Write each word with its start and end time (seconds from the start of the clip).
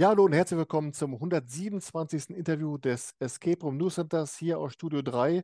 Ja, 0.00 0.08
hallo 0.08 0.24
und 0.24 0.32
herzlich 0.32 0.56
willkommen 0.56 0.94
zum 0.94 1.12
127. 1.12 2.30
Interview 2.30 2.78
des 2.78 3.14
Escape 3.18 3.60
Room 3.60 3.76
News 3.76 3.96
Centers 3.96 4.34
hier 4.34 4.58
aus 4.58 4.72
Studio 4.72 5.02
3. 5.02 5.42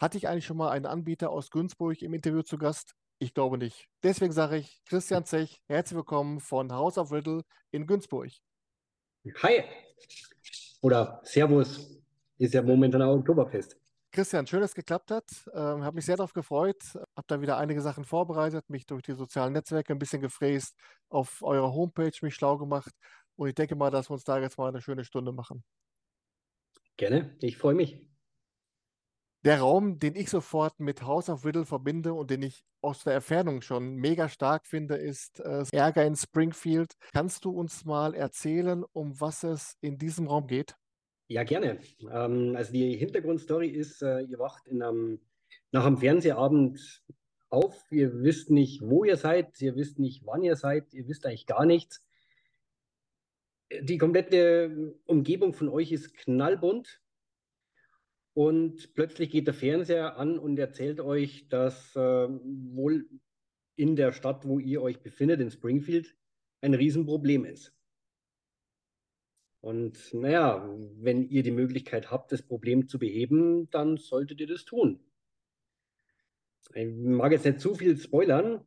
Hatte 0.00 0.18
ich 0.18 0.26
eigentlich 0.26 0.44
schon 0.44 0.56
mal 0.56 0.70
einen 0.70 0.86
Anbieter 0.86 1.30
aus 1.30 1.50
Günzburg 1.50 2.02
im 2.02 2.12
Interview 2.12 2.42
zu 2.42 2.58
Gast? 2.58 2.96
Ich 3.20 3.32
glaube 3.32 3.58
nicht. 3.58 3.86
Deswegen 4.02 4.32
sage 4.32 4.56
ich 4.56 4.82
Christian 4.86 5.24
Zech, 5.24 5.62
herzlich 5.68 5.96
willkommen 5.96 6.40
von 6.40 6.72
House 6.72 6.98
of 6.98 7.12
Riddle 7.12 7.42
in 7.70 7.86
Günzburg. 7.86 8.32
Hi 9.44 9.62
oder 10.80 11.20
Servus, 11.22 12.02
ist 12.38 12.54
ja 12.54 12.62
momentan 12.62 13.02
auch 13.02 13.14
Oktoberfest. 13.14 13.78
Christian, 14.10 14.48
schön, 14.48 14.62
dass 14.62 14.70
es 14.70 14.74
geklappt 14.74 15.12
hat. 15.12 15.30
Ähm, 15.54 15.84
habe 15.84 15.94
mich 15.94 16.06
sehr 16.06 16.16
darauf 16.16 16.32
gefreut. 16.32 16.82
Habe 16.94 17.26
da 17.28 17.40
wieder 17.40 17.56
einige 17.56 17.80
Sachen 17.80 18.04
vorbereitet, 18.04 18.68
mich 18.68 18.84
durch 18.86 19.02
die 19.02 19.12
sozialen 19.12 19.52
Netzwerke 19.52 19.92
ein 19.92 19.98
bisschen 20.00 20.22
gefräst, 20.22 20.74
auf 21.08 21.40
eurer 21.42 21.72
Homepage 21.72 22.10
mich 22.22 22.34
schlau 22.34 22.58
gemacht. 22.58 22.92
Und 23.36 23.48
ich 23.48 23.54
denke 23.54 23.76
mal, 23.76 23.90
dass 23.90 24.10
wir 24.10 24.14
uns 24.14 24.24
da 24.24 24.38
jetzt 24.38 24.58
mal 24.58 24.68
eine 24.68 24.80
schöne 24.80 25.04
Stunde 25.04 25.32
machen. 25.32 25.62
Gerne, 26.96 27.36
ich 27.40 27.58
freue 27.58 27.74
mich. 27.74 28.00
Der 29.44 29.60
Raum, 29.60 29.98
den 29.98 30.16
ich 30.16 30.28
sofort 30.28 30.80
mit 30.80 31.02
House 31.02 31.28
of 31.28 31.44
Riddle 31.44 31.66
verbinde 31.66 32.14
und 32.14 32.30
den 32.30 32.42
ich 32.42 32.64
aus 32.80 33.04
der 33.04 33.14
Entfernung 33.14 33.60
schon 33.62 33.94
mega 33.94 34.28
stark 34.28 34.66
finde, 34.66 34.96
ist 34.96 35.38
äh, 35.40 35.64
Ärger 35.70 36.04
in 36.04 36.16
Springfield. 36.16 36.94
Kannst 37.12 37.44
du 37.44 37.50
uns 37.50 37.84
mal 37.84 38.14
erzählen, 38.14 38.82
um 38.92 39.20
was 39.20 39.44
es 39.44 39.76
in 39.80 39.98
diesem 39.98 40.26
Raum 40.26 40.46
geht? 40.46 40.74
Ja, 41.28 41.44
gerne. 41.44 41.78
Ähm, 42.10 42.54
also 42.56 42.72
die 42.72 42.96
Hintergrundstory 42.96 43.68
ist, 43.68 44.02
äh, 44.02 44.22
ihr 44.22 44.38
wacht 44.38 44.66
in 44.66 44.82
einem, 44.82 45.20
nach 45.70 45.84
einem 45.84 45.98
Fernsehabend 45.98 47.04
auf, 47.48 47.84
ihr 47.90 48.22
wisst 48.22 48.50
nicht, 48.50 48.82
wo 48.82 49.04
ihr 49.04 49.16
seid, 49.16 49.60
ihr 49.60 49.76
wisst 49.76 49.98
nicht, 49.98 50.24
wann 50.24 50.42
ihr 50.42 50.56
seid, 50.56 50.92
ihr 50.92 51.06
wisst 51.06 51.26
eigentlich 51.26 51.46
gar 51.46 51.66
nichts 51.66 52.05
die 53.80 53.98
komplette 53.98 54.94
Umgebung 55.06 55.52
von 55.52 55.68
euch 55.68 55.92
ist 55.92 56.14
knallbunt 56.14 57.00
und 58.34 58.94
plötzlich 58.94 59.30
geht 59.30 59.46
der 59.46 59.54
Fernseher 59.54 60.18
an 60.18 60.38
und 60.38 60.58
erzählt 60.58 61.00
euch, 61.00 61.48
dass 61.48 61.96
äh, 61.96 62.28
wohl 62.28 63.08
in 63.76 63.96
der 63.96 64.12
Stadt, 64.12 64.46
wo 64.46 64.58
ihr 64.58 64.82
euch 64.82 65.02
befindet, 65.02 65.40
in 65.40 65.50
Springfield, 65.50 66.14
ein 66.60 66.74
Riesenproblem 66.74 67.44
ist. 67.44 67.74
Und 69.60 70.14
naja, 70.14 70.68
wenn 70.98 71.28
ihr 71.28 71.42
die 71.42 71.50
Möglichkeit 71.50 72.10
habt, 72.10 72.30
das 72.30 72.42
Problem 72.42 72.88
zu 72.88 72.98
beheben, 72.98 73.68
dann 73.70 73.96
solltet 73.96 74.40
ihr 74.40 74.46
das 74.46 74.64
tun. 74.64 75.00
Ich 76.74 76.86
mag 76.86 77.32
jetzt 77.32 77.44
nicht 77.44 77.60
zu 77.60 77.74
viel 77.74 77.96
spoilern, 77.98 78.64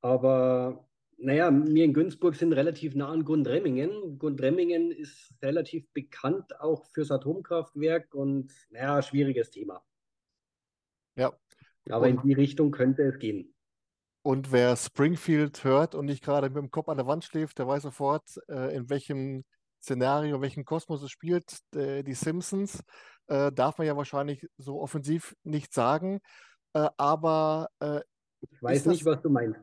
aber 0.00 0.85
naja, 1.18 1.50
wir 1.50 1.84
in 1.84 1.94
Günzburg 1.94 2.36
sind 2.36 2.52
relativ 2.52 2.94
nah 2.94 3.08
an 3.08 3.24
Gundremmingen. 3.24 4.18
Gundremmingen 4.18 4.90
ist 4.90 5.32
relativ 5.42 5.90
bekannt 5.92 6.60
auch 6.60 6.86
fürs 6.92 7.10
Atomkraftwerk 7.10 8.14
und 8.14 8.52
naja, 8.70 9.00
schwieriges 9.00 9.50
Thema. 9.50 9.82
Ja. 11.16 11.32
Aber 11.88 12.06
und, 12.06 12.22
in 12.22 12.28
die 12.28 12.34
Richtung 12.34 12.70
könnte 12.70 13.02
es 13.02 13.18
gehen. 13.18 13.54
Und 14.22 14.52
wer 14.52 14.76
Springfield 14.76 15.64
hört 15.64 15.94
und 15.94 16.06
nicht 16.06 16.22
gerade 16.22 16.48
mit 16.48 16.58
dem 16.58 16.70
Kopf 16.70 16.88
an 16.88 16.96
der 16.96 17.06
Wand 17.06 17.24
schläft, 17.24 17.58
der 17.58 17.68
weiß 17.68 17.84
sofort, 17.84 18.38
äh, 18.48 18.76
in 18.76 18.90
welchem 18.90 19.44
Szenario, 19.80 20.36
in 20.36 20.42
welchem 20.42 20.64
Kosmos 20.64 21.02
es 21.02 21.10
spielt. 21.10 21.60
Äh, 21.74 22.02
die 22.02 22.14
Simpsons 22.14 22.82
äh, 23.28 23.52
darf 23.52 23.78
man 23.78 23.86
ja 23.86 23.96
wahrscheinlich 23.96 24.46
so 24.58 24.80
offensiv 24.80 25.34
nicht 25.44 25.72
sagen. 25.72 26.20
Aber 26.72 27.70
ich 27.80 28.60
weiß 28.60 28.84
nicht, 28.84 29.06
was 29.06 29.22
du 29.22 29.30
meinst. 29.30 29.58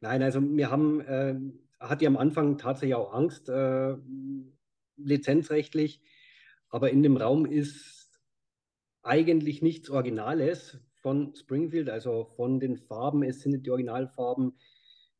Nein, 0.00 0.22
also 0.22 0.40
wir 0.40 0.70
haben, 0.70 1.00
äh, 1.00 1.38
hatte 1.78 2.06
am 2.06 2.16
Anfang 2.16 2.58
tatsächlich 2.58 2.94
auch 2.94 3.12
Angst, 3.12 3.48
äh, 3.48 3.96
lizenzrechtlich, 4.96 6.02
aber 6.68 6.90
in 6.90 7.02
dem 7.02 7.16
Raum 7.16 7.46
ist 7.46 8.20
eigentlich 9.02 9.62
nichts 9.62 9.90
Originales 9.90 10.78
von 11.02 11.34
Springfield, 11.34 11.88
also 11.88 12.24
von 12.36 12.60
den 12.60 12.76
Farben, 12.76 13.22
es 13.22 13.40
sind 13.40 13.64
die 13.64 13.70
Originalfarben, 13.70 14.58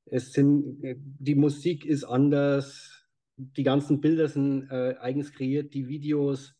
es 0.07 0.33
sind, 0.33 0.83
die 0.83 1.35
Musik 1.35 1.85
ist 1.85 2.05
anders, 2.05 3.07
die 3.37 3.63
ganzen 3.63 4.01
Bilder 4.01 4.29
sind 4.29 4.71
äh, 4.71 4.97
eigens 5.01 5.33
kreiert, 5.33 5.73
die 5.73 5.89
Videos, 5.89 6.55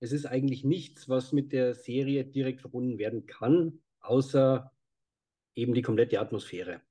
es 0.00 0.12
ist 0.12 0.26
eigentlich 0.26 0.64
nichts, 0.64 1.08
was 1.08 1.32
mit 1.32 1.52
der 1.52 1.74
Serie 1.74 2.24
direkt 2.24 2.60
verbunden 2.60 2.98
werden 2.98 3.26
kann, 3.26 3.80
außer 4.00 4.72
eben 5.54 5.74
die 5.74 5.82
komplette 5.82 6.20
Atmosphäre. 6.20 6.82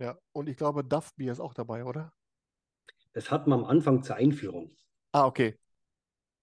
Ja, 0.00 0.16
und 0.32 0.48
ich 0.48 0.56
glaube, 0.56 0.84
Duff 0.84 1.14
Bier 1.16 1.32
ist 1.32 1.40
auch 1.40 1.54
dabei, 1.54 1.84
oder? 1.84 2.12
Das 3.12 3.30
hatten 3.30 3.50
wir 3.50 3.54
am 3.54 3.64
Anfang 3.64 4.02
zur 4.02 4.16
Einführung. 4.16 4.70
Ah, 5.12 5.26
okay. 5.26 5.56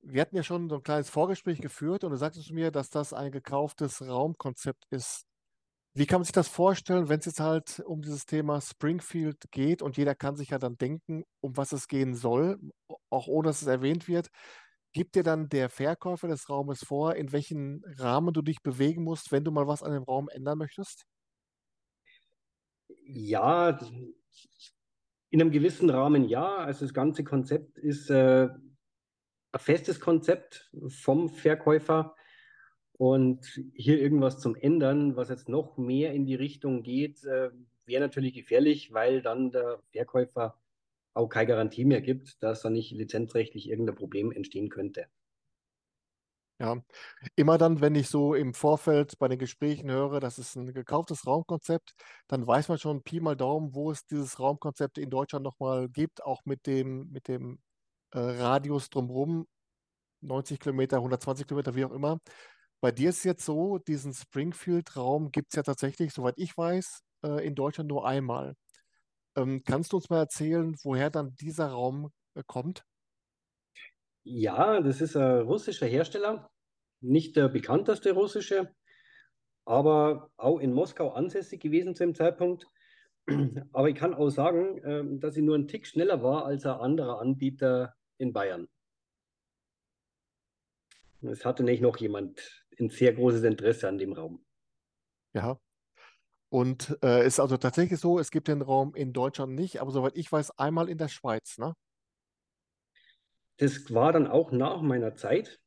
Wir 0.01 0.21
hatten 0.21 0.35
ja 0.35 0.43
schon 0.43 0.69
so 0.69 0.75
ein 0.75 0.83
kleines 0.83 1.09
Vorgespräch 1.09 1.61
geführt 1.61 2.03
und 2.03 2.11
du 2.11 2.17
sagtest 2.17 2.51
mir, 2.51 2.71
dass 2.71 2.89
das 2.89 3.13
ein 3.13 3.31
gekauftes 3.31 4.01
Raumkonzept 4.07 4.85
ist. 4.91 5.25
Wie 5.93 6.05
kann 6.05 6.19
man 6.19 6.25
sich 6.25 6.33
das 6.33 6.49
vorstellen, 6.49 7.09
wenn 7.09 7.19
es 7.19 7.25
jetzt 7.25 7.39
halt 7.39 7.81
um 7.85 8.01
dieses 8.01 8.25
Thema 8.25 8.61
Springfield 8.61 9.45
geht 9.51 9.81
und 9.81 9.97
jeder 9.97 10.15
kann 10.15 10.35
sich 10.35 10.49
ja 10.49 10.59
dann 10.59 10.77
denken, 10.77 11.23
um 11.41 11.57
was 11.57 11.71
es 11.71 11.87
gehen 11.87 12.15
soll, 12.15 12.59
auch 13.09 13.27
ohne 13.27 13.47
dass 13.47 13.61
es 13.61 13.67
erwähnt 13.67 14.07
wird. 14.07 14.29
Gibt 14.93 15.15
dir 15.15 15.23
dann 15.23 15.49
der 15.49 15.69
Verkäufer 15.69 16.27
des 16.27 16.49
Raumes 16.49 16.83
vor, 16.85 17.15
in 17.15 17.31
welchen 17.31 17.83
Rahmen 17.97 18.33
du 18.33 18.41
dich 18.41 18.61
bewegen 18.61 19.03
musst, 19.03 19.31
wenn 19.31 19.43
du 19.45 19.51
mal 19.51 19.67
was 19.67 19.83
an 19.83 19.93
dem 19.93 20.03
Raum 20.03 20.29
ändern 20.29 20.57
möchtest? 20.57 21.05
Ja, 23.07 23.79
in 25.29 25.41
einem 25.41 25.51
gewissen 25.51 25.89
Rahmen 25.89 26.27
ja. 26.27 26.55
Also 26.57 26.85
das 26.85 26.93
ganze 26.93 27.23
Konzept 27.23 27.77
ist 27.77 28.09
äh, 28.09 28.47
ein 28.47 29.59
festes 29.59 29.99
Konzept 29.99 30.71
vom 30.87 31.29
Verkäufer. 31.29 32.15
Und 32.97 33.61
hier 33.73 33.99
irgendwas 33.99 34.39
zum 34.39 34.55
Ändern, 34.55 35.17
was 35.17 35.29
jetzt 35.29 35.49
noch 35.49 35.77
mehr 35.77 36.13
in 36.13 36.25
die 36.25 36.35
Richtung 36.35 36.81
geht, 36.81 37.23
äh, 37.25 37.49
wäre 37.85 38.01
natürlich 38.01 38.33
gefährlich, 38.33 38.93
weil 38.93 39.21
dann 39.21 39.51
der 39.51 39.79
Verkäufer 39.91 40.57
auch 41.13 41.27
keine 41.27 41.47
Garantie 41.47 41.85
mehr 41.85 42.01
gibt, 42.01 42.41
dass 42.41 42.61
da 42.61 42.69
nicht 42.69 42.91
lizenzrechtlich 42.91 43.69
irgendein 43.69 43.95
Problem 43.95 44.31
entstehen 44.31 44.69
könnte. 44.69 45.07
Ja, 46.59 46.77
immer 47.35 47.57
dann, 47.57 47.81
wenn 47.81 47.95
ich 47.95 48.07
so 48.09 48.33
im 48.33 48.53
Vorfeld 48.53 49.19
bei 49.19 49.27
den 49.27 49.39
Gesprächen 49.39 49.91
höre, 49.91 50.21
das 50.21 50.39
ist 50.39 50.55
ein 50.55 50.73
gekauftes 50.73 51.27
Raumkonzept, 51.27 51.93
dann 52.27 52.47
weiß 52.47 52.69
man 52.69 52.77
schon 52.77 53.03
Pi 53.03 53.19
mal 53.19 53.35
Daumen, 53.35 53.75
wo 53.75 53.91
es 53.91 54.05
dieses 54.05 54.39
Raumkonzept 54.39 54.97
in 54.97 55.09
Deutschland 55.09 55.43
nochmal 55.43 55.89
gibt, 55.89 56.23
auch 56.23 56.45
mit 56.45 56.65
dem, 56.65 57.09
mit 57.11 57.27
dem 57.27 57.59
äh, 58.13 58.19
Radius 58.19 58.89
drumherum, 58.89 59.47
90 60.21 60.59
Kilometer, 60.61 61.01
120 61.01 61.47
Kilometer, 61.47 61.75
wie 61.75 61.85
auch 61.85 61.91
immer. 61.93 62.19
Bei 62.81 62.91
dir 62.91 63.09
ist 63.11 63.19
es 63.19 63.23
jetzt 63.25 63.45
so, 63.45 63.79
diesen 63.79 64.13
Springfield-Raum 64.13 65.31
gibt 65.31 65.49
es 65.53 65.57
ja 65.57 65.63
tatsächlich, 65.63 66.13
soweit 66.13 66.35
ich 66.37 66.57
weiß, 66.57 67.01
äh, 67.25 67.45
in 67.47 67.55
Deutschland 67.55 67.89
nur 67.89 68.07
einmal. 68.07 68.55
Ähm, 69.37 69.63
kannst 69.65 69.93
du 69.93 69.97
uns 69.97 70.09
mal 70.09 70.19
erzählen, 70.19 70.75
woher 70.83 71.09
dann 71.11 71.35
dieser 71.37 71.69
Raum 71.69 72.11
äh, 72.35 72.43
kommt? 72.47 72.85
Ja, 74.27 74.81
das 74.81 75.01
ist 75.01 75.15
ein 75.15 75.41
russischer 75.41 75.85
Hersteller, 75.85 76.49
nicht 76.99 77.35
der 77.35 77.47
bekannteste 77.47 78.11
russische, 78.13 78.73
aber 79.65 80.31
auch 80.35 80.57
in 80.59 80.73
Moskau 80.73 81.11
ansässig 81.11 81.61
gewesen 81.61 81.95
zu 81.95 82.03
dem 82.03 82.15
Zeitpunkt. 82.15 82.65
Aber 83.71 83.89
ich 83.89 83.95
kann 83.95 84.13
auch 84.13 84.29
sagen, 84.29 84.81
ähm, 84.83 85.19
dass 85.19 85.35
ich 85.35 85.43
nur 85.43 85.55
einen 85.55 85.67
Tick 85.67 85.87
schneller 85.87 86.21
war 86.21 86.45
als 86.45 86.65
ein 86.65 86.79
anderer 86.79 87.19
Anbieter 87.19 87.95
in 88.17 88.33
Bayern. 88.33 88.67
Es 91.21 91.43
hatte 91.43 91.63
nicht 91.63 91.81
noch 91.81 91.97
jemand 91.97 92.65
ein 92.79 92.89
sehr 92.89 93.13
großes 93.13 93.43
Interesse 93.43 93.87
an 93.87 93.97
dem 93.97 94.13
Raum. 94.13 94.45
Ja. 95.33 95.59
Und 96.49 96.97
äh, 97.03 97.25
ist 97.25 97.39
also 97.39 97.57
tatsächlich 97.57 97.99
so, 97.99 98.19
es 98.19 98.29
gibt 98.29 98.47
den 98.47 98.61
Raum 98.61 98.93
in 98.93 99.11
Deutschland 99.11 99.55
nicht, 99.55 99.81
aber 99.81 99.91
soweit 99.91 100.15
ich 100.15 100.31
weiß, 100.31 100.57
einmal 100.59 100.89
in 100.89 100.97
der 100.97 101.07
Schweiz, 101.09 101.57
ne? 101.57 101.73
Das 103.57 103.93
war 103.93 104.11
dann 104.11 104.27
auch 104.27 104.51
nach 104.51 104.81
meiner 104.81 105.15
Zeit. 105.15 105.61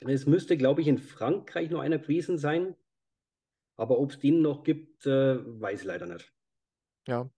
Es 0.00 0.26
müsste, 0.26 0.56
glaube 0.56 0.80
ich, 0.80 0.88
in 0.88 0.98
Frankreich 0.98 1.70
noch 1.70 1.80
einer 1.80 1.98
gewesen 1.98 2.38
sein. 2.38 2.76
Aber 3.76 3.98
ob 3.98 4.10
es 4.10 4.18
den 4.18 4.42
noch 4.42 4.64
gibt, 4.64 5.06
äh, 5.06 5.38
weiß 5.60 5.80
ich 5.80 5.86
leider 5.86 6.06
nicht. 6.06 6.32
Ja. 7.06 7.30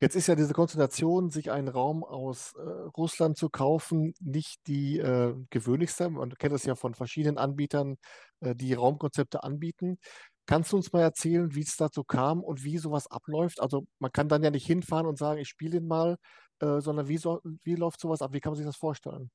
Jetzt 0.00 0.16
ist 0.16 0.26
ja 0.26 0.34
diese 0.34 0.52
Konzentration, 0.52 1.30
sich 1.30 1.50
einen 1.50 1.68
Raum 1.68 2.04
aus 2.04 2.52
äh, 2.56 2.60
Russland 2.96 3.38
zu 3.38 3.48
kaufen, 3.48 4.12
nicht 4.20 4.66
die 4.66 4.98
äh, 4.98 5.34
gewöhnlichste. 5.50 6.10
Man 6.10 6.30
kennt 6.34 6.52
das 6.52 6.64
ja 6.64 6.74
von 6.74 6.94
verschiedenen 6.94 7.38
Anbietern, 7.38 7.96
äh, 8.40 8.54
die 8.54 8.74
Raumkonzepte 8.74 9.42
anbieten. 9.42 9.98
Kannst 10.46 10.72
du 10.72 10.76
uns 10.76 10.92
mal 10.92 11.00
erzählen, 11.02 11.54
wie 11.54 11.62
es 11.62 11.76
dazu 11.76 12.04
kam 12.04 12.42
und 12.42 12.64
wie 12.64 12.76
sowas 12.76 13.06
abläuft? 13.10 13.60
Also 13.60 13.86
man 13.98 14.12
kann 14.12 14.28
dann 14.28 14.42
ja 14.42 14.50
nicht 14.50 14.66
hinfahren 14.66 15.06
und 15.06 15.16
sagen, 15.16 15.40
ich 15.40 15.48
spiele 15.48 15.80
den 15.80 15.86
mal, 15.86 16.16
äh, 16.60 16.80
sondern 16.80 17.08
wie, 17.08 17.18
so, 17.18 17.40
wie 17.62 17.74
läuft 17.74 18.00
sowas 18.00 18.22
ab? 18.22 18.32
Wie 18.32 18.40
kann 18.40 18.52
man 18.52 18.56
sich 18.56 18.66
das 18.66 18.76
vorstellen? 18.76 19.30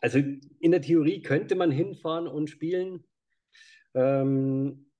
Also 0.00 0.18
in 0.18 0.70
der 0.70 0.82
Theorie 0.82 1.22
könnte 1.22 1.54
man 1.54 1.70
hinfahren 1.70 2.28
und 2.28 2.50
spielen. 2.50 3.04
Ähm, 3.94 4.90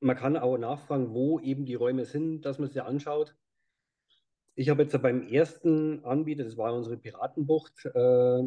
man 0.00 0.16
kann 0.16 0.36
auch 0.36 0.58
nachfragen, 0.58 1.14
wo 1.14 1.38
eben 1.40 1.64
die 1.64 1.74
Räume 1.74 2.04
sind, 2.04 2.42
dass 2.42 2.58
man 2.58 2.70
sie 2.70 2.84
anschaut. 2.84 3.36
ich 4.54 4.68
habe 4.68 4.82
jetzt 4.82 5.00
beim 5.00 5.22
ersten 5.28 6.04
Anbieter, 6.04 6.44
das 6.44 6.56
war 6.56 6.74
unsere 6.74 6.96
Piratenbucht, 6.96 7.86
äh, 7.86 8.42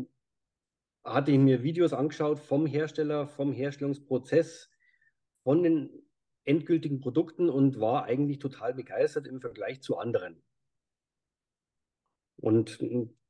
hatte 1.04 1.32
ich 1.32 1.40
mir 1.40 1.64
Videos 1.64 1.94
angeschaut 1.94 2.40
vom 2.40 2.66
Hersteller, 2.66 3.28
vom 3.28 3.54
Herstellungsprozess, 3.54 4.70
von 5.44 5.64
den 5.64 5.90
endgültigen 6.44 7.00
Produkten 7.00 7.50
und 7.50 7.80
war 7.80 8.06
eigentlich 8.06 8.40
total 8.40 8.74
begeistert 8.74 9.28
im 9.28 9.42
Vergleich 9.42 9.82
zu 9.82 9.98
anderen. 9.98 10.44
Und 12.38 12.80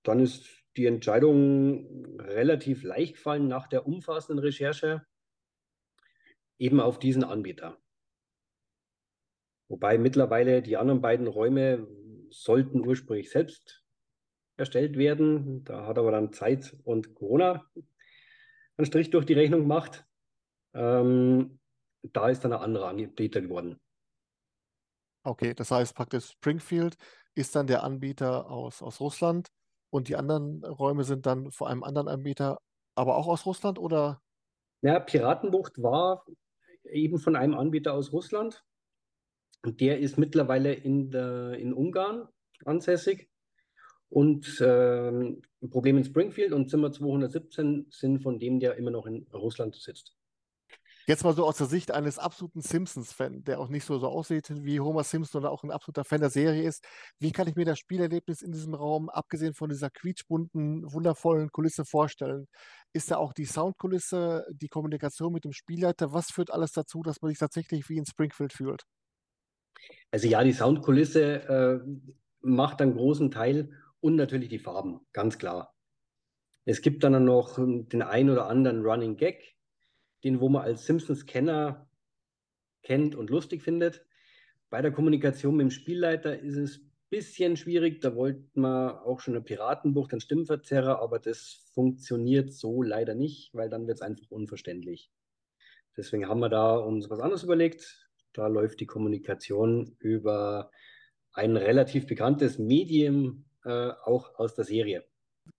dann 0.03 0.19
ist 0.19 0.47
die 0.77 0.85
Entscheidung 0.85 2.17
relativ 2.19 2.83
leicht 2.83 3.15
gefallen 3.15 3.47
nach 3.47 3.67
der 3.67 3.87
umfassenden 3.87 4.43
Recherche 4.43 5.05
eben 6.57 6.79
auf 6.79 6.99
diesen 6.99 7.23
Anbieter. 7.23 7.77
Wobei 9.67 9.97
mittlerweile 9.97 10.61
die 10.61 10.77
anderen 10.77 11.01
beiden 11.01 11.27
Räume 11.27 11.87
sollten 12.29 12.85
ursprünglich 12.85 13.29
selbst 13.29 13.83
erstellt 14.57 14.97
werden. 14.97 15.63
Da 15.63 15.85
hat 15.87 15.97
aber 15.97 16.11
dann 16.11 16.33
Zeit 16.33 16.75
und 16.83 17.15
Corona 17.15 17.65
einen 18.77 18.85
Strich 18.85 19.09
durch 19.09 19.25
die 19.25 19.33
Rechnung 19.33 19.61
gemacht. 19.61 20.05
Ähm, 20.73 21.59
da 22.03 22.29
ist 22.29 22.41
dann 22.41 22.53
ein 22.53 22.59
anderer 22.59 22.89
Anbieter 22.89 23.41
geworden. 23.41 23.79
Okay, 25.23 25.55
das 25.55 25.71
heißt 25.71 25.95
praktisch 25.95 26.31
Springfield 26.31 26.97
ist 27.35 27.55
dann 27.55 27.67
der 27.67 27.83
Anbieter 27.83 28.49
aus, 28.49 28.81
aus 28.81 28.99
Russland 28.99 29.49
und 29.89 30.07
die 30.07 30.15
anderen 30.15 30.63
Räume 30.63 31.03
sind 31.03 31.25
dann 31.25 31.51
vor 31.51 31.69
einem 31.69 31.83
anderen 31.83 32.07
Anbieter, 32.07 32.59
aber 32.95 33.17
auch 33.17 33.27
aus 33.27 33.45
Russland 33.45 33.77
oder? 33.77 34.21
Ja, 34.81 34.99
Piratenbucht 34.99 35.81
war 35.81 36.25
eben 36.91 37.19
von 37.19 37.35
einem 37.35 37.55
Anbieter 37.55 37.93
aus 37.93 38.11
Russland. 38.11 38.63
Und 39.63 39.81
der 39.81 39.99
ist 39.99 40.17
mittlerweile 40.17 40.73
in, 40.73 41.09
der, 41.09 41.53
in 41.53 41.73
Ungarn 41.73 42.27
ansässig. 42.65 43.29
Und 44.09 44.61
äh, 44.61 45.09
ein 45.09 45.69
Problem 45.71 45.97
in 45.97 46.03
Springfield 46.03 46.53
und 46.53 46.69
Zimmer 46.69 46.91
217 46.91 47.87
sind 47.89 48.21
von 48.21 48.39
dem, 48.39 48.59
der 48.59 48.75
immer 48.75 48.91
noch 48.91 49.07
in 49.07 49.25
Russland 49.33 49.75
sitzt. 49.75 50.15
Jetzt 51.07 51.23
mal 51.23 51.35
so 51.35 51.45
aus 51.45 51.57
der 51.57 51.67
Sicht 51.67 51.91
eines 51.91 52.17
absoluten 52.17 52.61
Simpsons-Fan, 52.61 53.43
der 53.43 53.59
auch 53.59 53.69
nicht 53.69 53.85
so, 53.85 53.99
so 53.99 54.07
aussieht 54.07 54.49
wie 54.63 54.79
Homer 54.79 55.03
Simpson 55.03 55.41
oder 55.41 55.51
auch 55.51 55.63
ein 55.63 55.71
absoluter 55.71 56.03
Fan 56.03 56.21
der 56.21 56.31
Serie 56.31 56.63
ist. 56.63 56.83
Wie 57.19 57.31
kann 57.31 57.47
ich 57.47 57.55
mir 57.55 57.65
das 57.65 57.77
Spielerlebnis 57.77 58.41
in 58.41 58.51
diesem 58.51 58.73
Raum, 58.73 59.09
abgesehen 59.09 59.53
von 59.53 59.69
dieser 59.69 59.91
quietschbunten, 59.91 60.91
wundervollen 60.91 61.51
Kulisse 61.51 61.85
vorstellen? 61.85 62.47
Ist 62.93 63.11
da 63.11 63.17
auch 63.17 63.33
die 63.33 63.45
Soundkulisse, 63.45 64.47
die 64.51 64.67
Kommunikation 64.67 65.31
mit 65.31 65.43
dem 65.43 65.53
Spielleiter? 65.53 66.11
Was 66.11 66.31
führt 66.31 66.51
alles 66.51 66.71
dazu, 66.71 67.03
dass 67.03 67.21
man 67.21 67.29
sich 67.29 67.39
tatsächlich 67.39 67.87
wie 67.89 67.97
in 67.97 68.05
Springfield 68.05 68.53
fühlt? 68.53 68.83
Also 70.11 70.27
ja, 70.27 70.43
die 70.43 70.53
Soundkulisse 70.53 71.21
äh, 71.43 71.79
macht 72.41 72.81
einen 72.81 72.95
großen 72.95 73.29
Teil 73.31 73.69
und 73.99 74.15
natürlich 74.15 74.49
die 74.49 74.59
Farben, 74.59 75.01
ganz 75.13 75.37
klar. 75.37 75.75
Es 76.63 76.81
gibt 76.81 77.03
dann 77.03 77.23
noch 77.25 77.57
den 77.57 78.01
ein 78.01 78.29
oder 78.29 78.47
anderen 78.47 78.83
Running 78.83 79.17
Gag, 79.17 79.54
den 80.25 80.41
wo 80.41 80.49
man 80.49 80.63
als 80.63 80.87
Simpsons-Kenner 80.87 81.87
kennt 82.81 83.15
und 83.15 83.29
lustig 83.29 83.61
findet. 83.61 84.03
Bei 84.71 84.81
der 84.81 84.91
Kommunikation 84.91 85.55
mit 85.55 85.65
dem 85.65 85.71
Spielleiter 85.71 86.39
ist 86.39 86.57
es 86.57 86.79
ein 86.79 86.91
bisschen 87.11 87.55
schwierig. 87.57 88.01
Da 88.01 88.15
wollten 88.15 88.61
wir 88.61 89.05
auch 89.05 89.19
schon 89.19 89.35
eine 89.35 89.43
Piratenbucht, 89.43 90.11
einen 90.11 90.21
Stimmverzerrer, 90.21 90.99
aber 90.99 91.19
das 91.19 91.63
funktioniert 91.75 92.51
so 92.51 92.81
leider 92.81 93.13
nicht, 93.13 93.53
weil 93.53 93.69
dann 93.69 93.85
wird 93.85 93.97
es 93.97 94.01
einfach 94.01 94.31
unverständlich. 94.31 95.11
Deswegen 95.95 96.27
haben 96.27 96.39
wir 96.39 96.49
da 96.49 96.75
uns 96.75 97.07
was 97.11 97.19
anderes 97.19 97.43
überlegt. 97.43 98.09
Da 98.33 98.47
läuft 98.47 98.79
die 98.79 98.87
Kommunikation 98.87 99.95
über 99.99 100.71
ein 101.33 101.55
relativ 101.55 102.07
bekanntes 102.07 102.57
Medium, 102.57 103.45
äh, 103.63 103.91
auch 104.03 104.39
aus 104.39 104.55
der 104.55 104.65
Serie. 104.65 105.05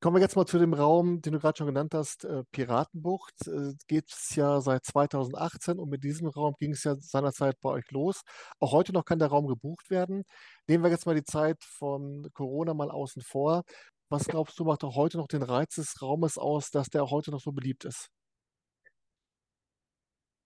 Kommen 0.01 0.17
wir 0.17 0.21
jetzt 0.21 0.37
mal 0.37 0.47
zu 0.47 0.59
dem 0.59 0.75
Raum, 0.75 1.23
den 1.23 1.33
du 1.33 1.39
gerade 1.39 1.57
schon 1.57 1.69
genannt 1.69 1.95
hast, 1.95 2.25
äh, 2.25 2.43
Piratenbucht. 2.51 3.47
Äh, 3.47 3.73
Geht 3.87 4.11
es 4.11 4.35
ja 4.35 4.61
seit 4.61 4.85
2018 4.85 5.79
und 5.79 5.89
mit 5.89 6.03
diesem 6.03 6.27
Raum 6.27 6.55
ging 6.59 6.73
es 6.73 6.85
ja 6.85 6.97
seinerzeit 6.97 7.57
bei 7.61 7.71
euch 7.71 7.91
los. 7.93 8.23
Auch 8.59 8.73
heute 8.73 8.93
noch 8.93 9.05
kann 9.05 9.21
der 9.21 9.29
Raum 9.29 9.47
gebucht 9.47 9.89
werden. 9.89 10.25
Nehmen 10.67 10.83
wir 10.83 10.91
jetzt 10.91 11.07
mal 11.07 11.15
die 11.15 11.25
Zeit 11.25 11.63
von 11.63 12.29
Corona 12.35 12.75
mal 12.75 12.91
außen 12.91 13.23
vor. 13.23 13.63
Was 14.09 14.27
glaubst 14.27 14.59
du, 14.59 14.65
macht 14.65 14.85
auch 14.85 14.97
heute 14.97 15.19
noch 15.19 15.29
den 15.29 15.43
Reiz 15.43 15.77
des 15.77 16.03
Raumes 16.03 16.37
aus, 16.37 16.71
dass 16.71 16.89
der 16.89 17.05
auch 17.05 17.11
heute 17.13 17.31
noch 17.31 17.41
so 17.41 17.53
beliebt 17.53 17.85
ist? 17.85 18.09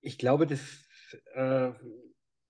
Ich 0.02 0.18
glaube, 0.18 0.46
das 0.46 0.60
äh, 1.34 1.72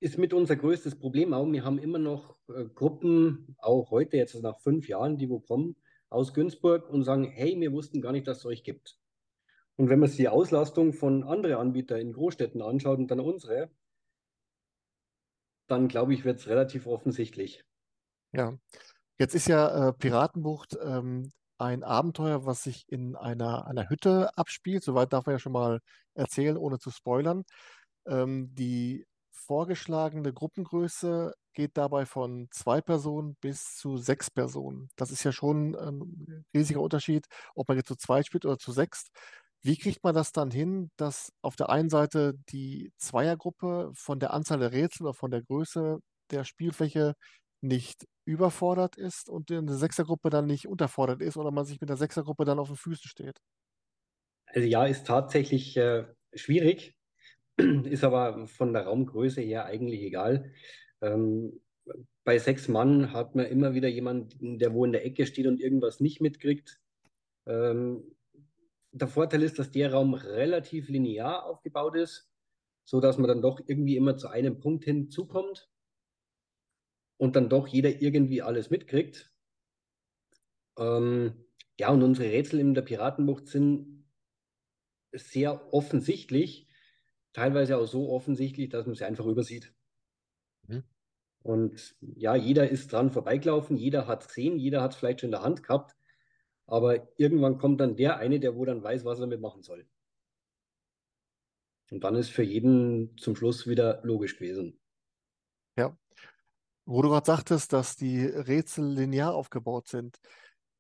ist 0.01 0.19
mit 0.19 0.33
unser 0.33 0.57
größtes 0.57 0.99
Problem 0.99 1.35
auch. 1.35 1.51
Wir 1.51 1.65
haben 1.65 1.79
immer 1.79 1.99
noch 1.99 2.37
äh, 2.49 2.65
Gruppen, 2.65 3.57
auch 3.59 3.91
heute 3.91 4.17
jetzt 4.17 4.35
nach 4.43 4.61
fünf 4.61 4.89
Jahren, 4.89 5.19
die 5.19 5.29
wo 5.31 5.41
kommen 5.41 5.77
aus 6.11 6.35
Günzburg 6.35 6.89
und 6.91 7.05
sagen, 7.05 7.25
hey, 7.25 7.59
wir 7.59 7.73
wussten 7.73 8.03
gar 8.03 8.13
nicht, 8.13 8.27
dass 8.27 8.39
es 8.39 8.47
euch 8.47 8.65
gibt. 8.65 8.99
Und 9.77 9.89
wenn 9.89 9.99
man 9.99 10.09
sich 10.09 10.19
die 10.19 10.29
Auslastung 10.29 10.93
von 10.93 11.25
anderen 11.25 11.57
Anbietern 11.57 12.01
in 12.01 12.13
Großstädten 12.13 12.61
anschaut 12.61 12.99
und 12.99 13.11
dann 13.11 13.21
unsere, 13.21 13.71
dann 15.69 15.89
glaube 15.89 16.13
ich, 16.13 16.25
wird 16.25 16.41
es 16.41 16.49
relativ 16.49 16.87
offensichtlich. 16.87 17.65
Ja, 18.33 18.59
jetzt 19.19 19.35
ist 19.35 19.49
ja 19.49 19.89
äh, 19.89 19.93
Piratenbucht 19.93 20.77
ähm, 20.83 21.31
ein 21.59 21.85
Abenteuer, 21.85 22.45
was 22.45 22.63
sich 22.65 22.85
in 22.89 23.17
einer, 23.17 23.67
einer 23.67 23.89
Hütte 23.89 24.37
abspielt. 24.37 24.83
Soweit 24.83 25.13
darf 25.13 25.27
man 25.27 25.37
ja 25.37 25.39
schon 25.39 25.53
mal 25.53 25.81
erzählen, 26.15 26.57
ohne 26.57 26.79
zu 26.79 26.91
spoilern. 26.91 27.45
Ähm, 28.07 28.55
die 28.55 29.07
vorgeschlagene 29.31 30.33
Gruppengröße 30.33 31.35
geht 31.55 31.77
dabei 31.77 32.07
von 32.07 32.49
zwei 32.53 32.81
Personen 32.81 33.37
bis 33.41 33.77
zu 33.77 33.97
sechs 33.97 34.31
Personen. 34.31 34.89
Das 34.97 35.11
ist 35.11 35.25
ja 35.25 35.33
schon 35.33 35.75
ein 35.77 36.45
riesiger 36.55 36.81
Unterschied, 36.81 37.27
ob 37.55 37.69
man 37.69 37.77
jetzt 37.77 37.89
zu 37.89 37.97
zweit 37.97 38.27
spielt 38.27 38.45
oder 38.47 38.59
zu 38.59 38.73
sechs. 38.73 39.09
Wie 39.63 39.77
kriegt 39.77 40.03
man 40.05 40.15
das 40.15 40.33
dann 40.33 40.51
hin, 40.51 40.91
dass 40.97 41.33
auf 41.43 41.57
der 41.57 41.69
einen 41.71 41.91
Seite 41.91 42.35
die 42.51 42.93
Zweiergruppe 42.99 43.93
von 43.95 44.19
der 44.21 44.33
Anzahl 44.33 44.59
der 44.59 44.73
Rätsel 44.73 45.05
oder 45.07 45.15
von 45.15 45.31
der 45.31 45.43
Größe 45.43 45.99
der 46.31 46.45
Spielfläche 46.45 47.15
nicht 47.61 48.07
überfordert 48.25 48.97
ist 48.97 49.29
und 49.29 49.51
eine 49.51 49.75
Sechsergruppe 49.75 50.31
dann 50.31 50.47
nicht 50.47 50.67
unterfordert 50.67 51.21
ist 51.21 51.37
oder 51.37 51.51
man 51.51 51.67
sich 51.67 51.81
mit 51.81 51.91
der 51.91 51.97
Sechsergruppe 51.99 52.45
dann 52.45 52.59
auf 52.59 52.69
den 52.69 52.77
Füßen 52.77 53.09
steht? 53.09 53.39
Also 54.47 54.67
ja, 54.67 54.85
ist 54.87 55.07
tatsächlich 55.07 55.77
äh, 55.77 56.07
schwierig, 56.35 56.97
ist 57.59 58.05
aber 58.05 58.47
von 58.49 58.73
der 58.73 58.85
Raumgröße 58.87 59.41
her 59.43 59.67
eigentlich 59.67 60.03
egal. 60.03 60.53
Ähm, 61.01 61.61
bei 62.25 62.39
sechs 62.39 62.69
Mann 62.69 63.13
hat 63.13 63.35
man 63.35 63.47
immer 63.47 63.75
wieder 63.75 63.89
jemanden, 63.89 64.59
der 64.59 64.75
wo 64.75 64.85
in 64.85 64.93
der 64.93 65.05
Ecke 65.05 65.27
steht 65.27 65.47
und 65.47 65.61
irgendwas 65.61 66.01
nicht 66.01 66.21
mitkriegt. 66.21 66.81
Ähm, 67.47 68.15
der 68.93 69.09
Vorteil 69.09 69.43
ist, 69.43 69.59
dass 69.59 69.71
der 69.71 69.93
Raum 69.93 70.15
relativ 70.15 70.89
linear 70.89 71.45
aufgebaut 71.47 71.97
ist, 71.97 72.31
so 72.85 73.01
dass 73.01 73.19
man 73.19 73.29
dann 73.29 73.43
doch 73.43 73.61
irgendwie 73.67 73.97
immer 73.97 74.17
zu 74.17 74.29
einem 74.29 74.61
Punkt 74.61 74.85
hinzukommt 74.85 75.71
und 77.19 77.37
dann 77.37 77.49
doch 77.49 77.69
jeder 77.69 78.01
irgendwie 78.01 78.43
alles 78.43 78.71
mitkriegt. 78.71 79.33
Ähm, 80.79 81.45
ja, 81.79 81.91
und 81.91 82.03
unsere 82.03 82.31
Rätsel 82.31 82.61
in 82.61 82.75
der 82.75 82.83
Piratenbucht 82.83 83.47
sind 83.47 84.05
sehr 85.13 85.73
offensichtlich, 85.73 86.69
teilweise 87.33 87.79
auch 87.79 87.87
so 87.87 88.11
offensichtlich, 88.11 88.69
dass 88.69 88.87
man 88.87 88.95
sie 88.95 89.05
einfach 89.05 89.27
übersieht. 89.27 89.73
Mhm. 90.71 90.85
Und 91.43 91.97
ja, 92.01 92.35
jeder 92.35 92.69
ist 92.69 92.93
dran 92.93 93.11
vorbeigelaufen, 93.11 93.77
jeder 93.77 94.07
hat 94.07 94.23
es 94.23 94.29
gesehen, 94.29 94.59
jeder 94.59 94.83
hat 94.83 94.93
es 94.93 94.99
vielleicht 94.99 95.21
schon 95.21 95.29
in 95.29 95.33
der 95.33 95.43
Hand 95.43 95.63
gehabt, 95.63 95.97
aber 96.67 97.09
irgendwann 97.17 97.59
kommt 97.59 97.81
dann 97.81 97.97
der 97.97 98.19
eine, 98.19 98.41
der 98.41 98.57
wo 98.57 98.65
dann 98.65 98.83
weiß, 98.83 99.05
was 99.05 99.19
er 99.19 99.23
damit 99.23 99.41
machen 99.41 99.63
soll. 99.63 99.87
Und 101.91 102.05
dann 102.05 102.15
ist 102.15 102.31
für 102.31 102.43
jeden 102.45 103.17
zum 103.17 103.35
Schluss 103.35 103.67
wieder 103.67 104.01
logisch 104.05 104.37
gewesen. 104.37 104.79
Ja. 105.77 105.97
Wo 106.85 107.03
du 107.03 107.09
gerade 107.09 107.27
sagtest, 107.27 107.73
dass 107.73 107.97
die 107.97 108.25
Rätsel 108.25 108.87
linear 108.87 109.35
aufgebaut 109.35 109.89
sind, 109.89 110.19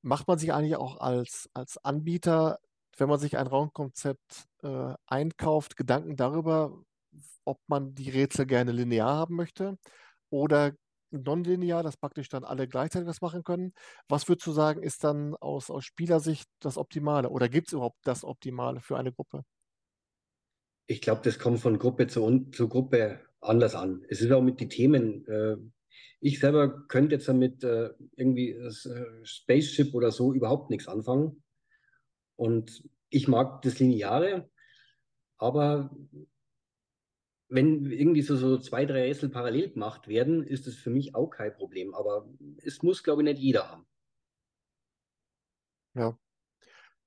macht 0.02 0.28
man 0.28 0.38
sich 0.38 0.52
eigentlich 0.52 0.76
auch 0.76 1.00
als, 1.00 1.50
als 1.52 1.78
Anbieter, 1.78 2.60
wenn 2.96 3.08
man 3.08 3.18
sich 3.18 3.36
ein 3.38 3.46
Raumkonzept 3.46 4.46
äh, 4.62 4.94
einkauft, 5.06 5.76
Gedanken 5.76 6.16
darüber, 6.16 6.80
ob 7.44 7.60
man 7.66 7.94
die 7.94 8.10
Rätsel 8.10 8.46
gerne 8.46 8.72
linear 8.72 9.14
haben 9.14 9.36
möchte 9.36 9.78
oder 10.30 10.72
nonlinear, 11.10 11.82
dass 11.82 11.96
praktisch 11.96 12.28
dann 12.28 12.44
alle 12.44 12.68
gleichzeitig 12.68 13.06
das 13.06 13.20
machen 13.20 13.42
können. 13.42 13.72
Was 14.08 14.28
würdest 14.28 14.46
du 14.46 14.52
sagen, 14.52 14.82
ist 14.82 15.02
dann 15.04 15.34
aus, 15.36 15.70
aus 15.70 15.84
Spielersicht 15.84 16.48
das 16.60 16.78
Optimale 16.78 17.30
oder 17.30 17.48
gibt 17.48 17.68
es 17.68 17.72
überhaupt 17.72 17.98
das 18.04 18.24
Optimale 18.24 18.80
für 18.80 18.96
eine 18.96 19.12
Gruppe? 19.12 19.44
Ich 20.86 21.00
glaube, 21.00 21.22
das 21.24 21.38
kommt 21.38 21.60
von 21.60 21.78
Gruppe 21.78 22.06
zu, 22.06 22.50
zu 22.50 22.68
Gruppe 22.68 23.20
anders 23.40 23.74
an. 23.74 24.04
Es 24.08 24.20
ist 24.20 24.32
auch 24.32 24.42
mit 24.42 24.60
den 24.60 24.70
Themen. 24.70 25.26
Äh, 25.26 25.56
ich 26.20 26.38
selber 26.38 26.86
könnte 26.88 27.14
jetzt 27.14 27.28
damit 27.28 27.64
äh, 27.64 27.90
irgendwie 28.16 28.54
das 28.60 28.86
äh, 28.86 29.04
Spaceship 29.24 29.94
oder 29.94 30.10
so 30.10 30.34
überhaupt 30.34 30.70
nichts 30.70 30.88
anfangen. 30.88 31.42
Und 32.36 32.84
ich 33.08 33.28
mag 33.28 33.62
das 33.62 33.78
Lineare, 33.78 34.50
aber 35.38 35.90
wenn 37.50 37.90
irgendwie 37.90 38.22
so, 38.22 38.36
so 38.36 38.58
zwei, 38.58 38.86
drei 38.86 39.02
Rätsel 39.02 39.28
parallel 39.28 39.70
gemacht 39.70 40.08
werden, 40.08 40.44
ist 40.44 40.66
es 40.66 40.76
für 40.76 40.90
mich 40.90 41.14
auch 41.14 41.30
kein 41.30 41.52
Problem. 41.52 41.94
Aber 41.94 42.28
es 42.64 42.82
muss, 42.82 43.02
glaube 43.02 43.22
ich, 43.22 43.24
nicht 43.24 43.40
jeder 43.40 43.68
haben. 43.68 43.86
Ja. 45.94 46.16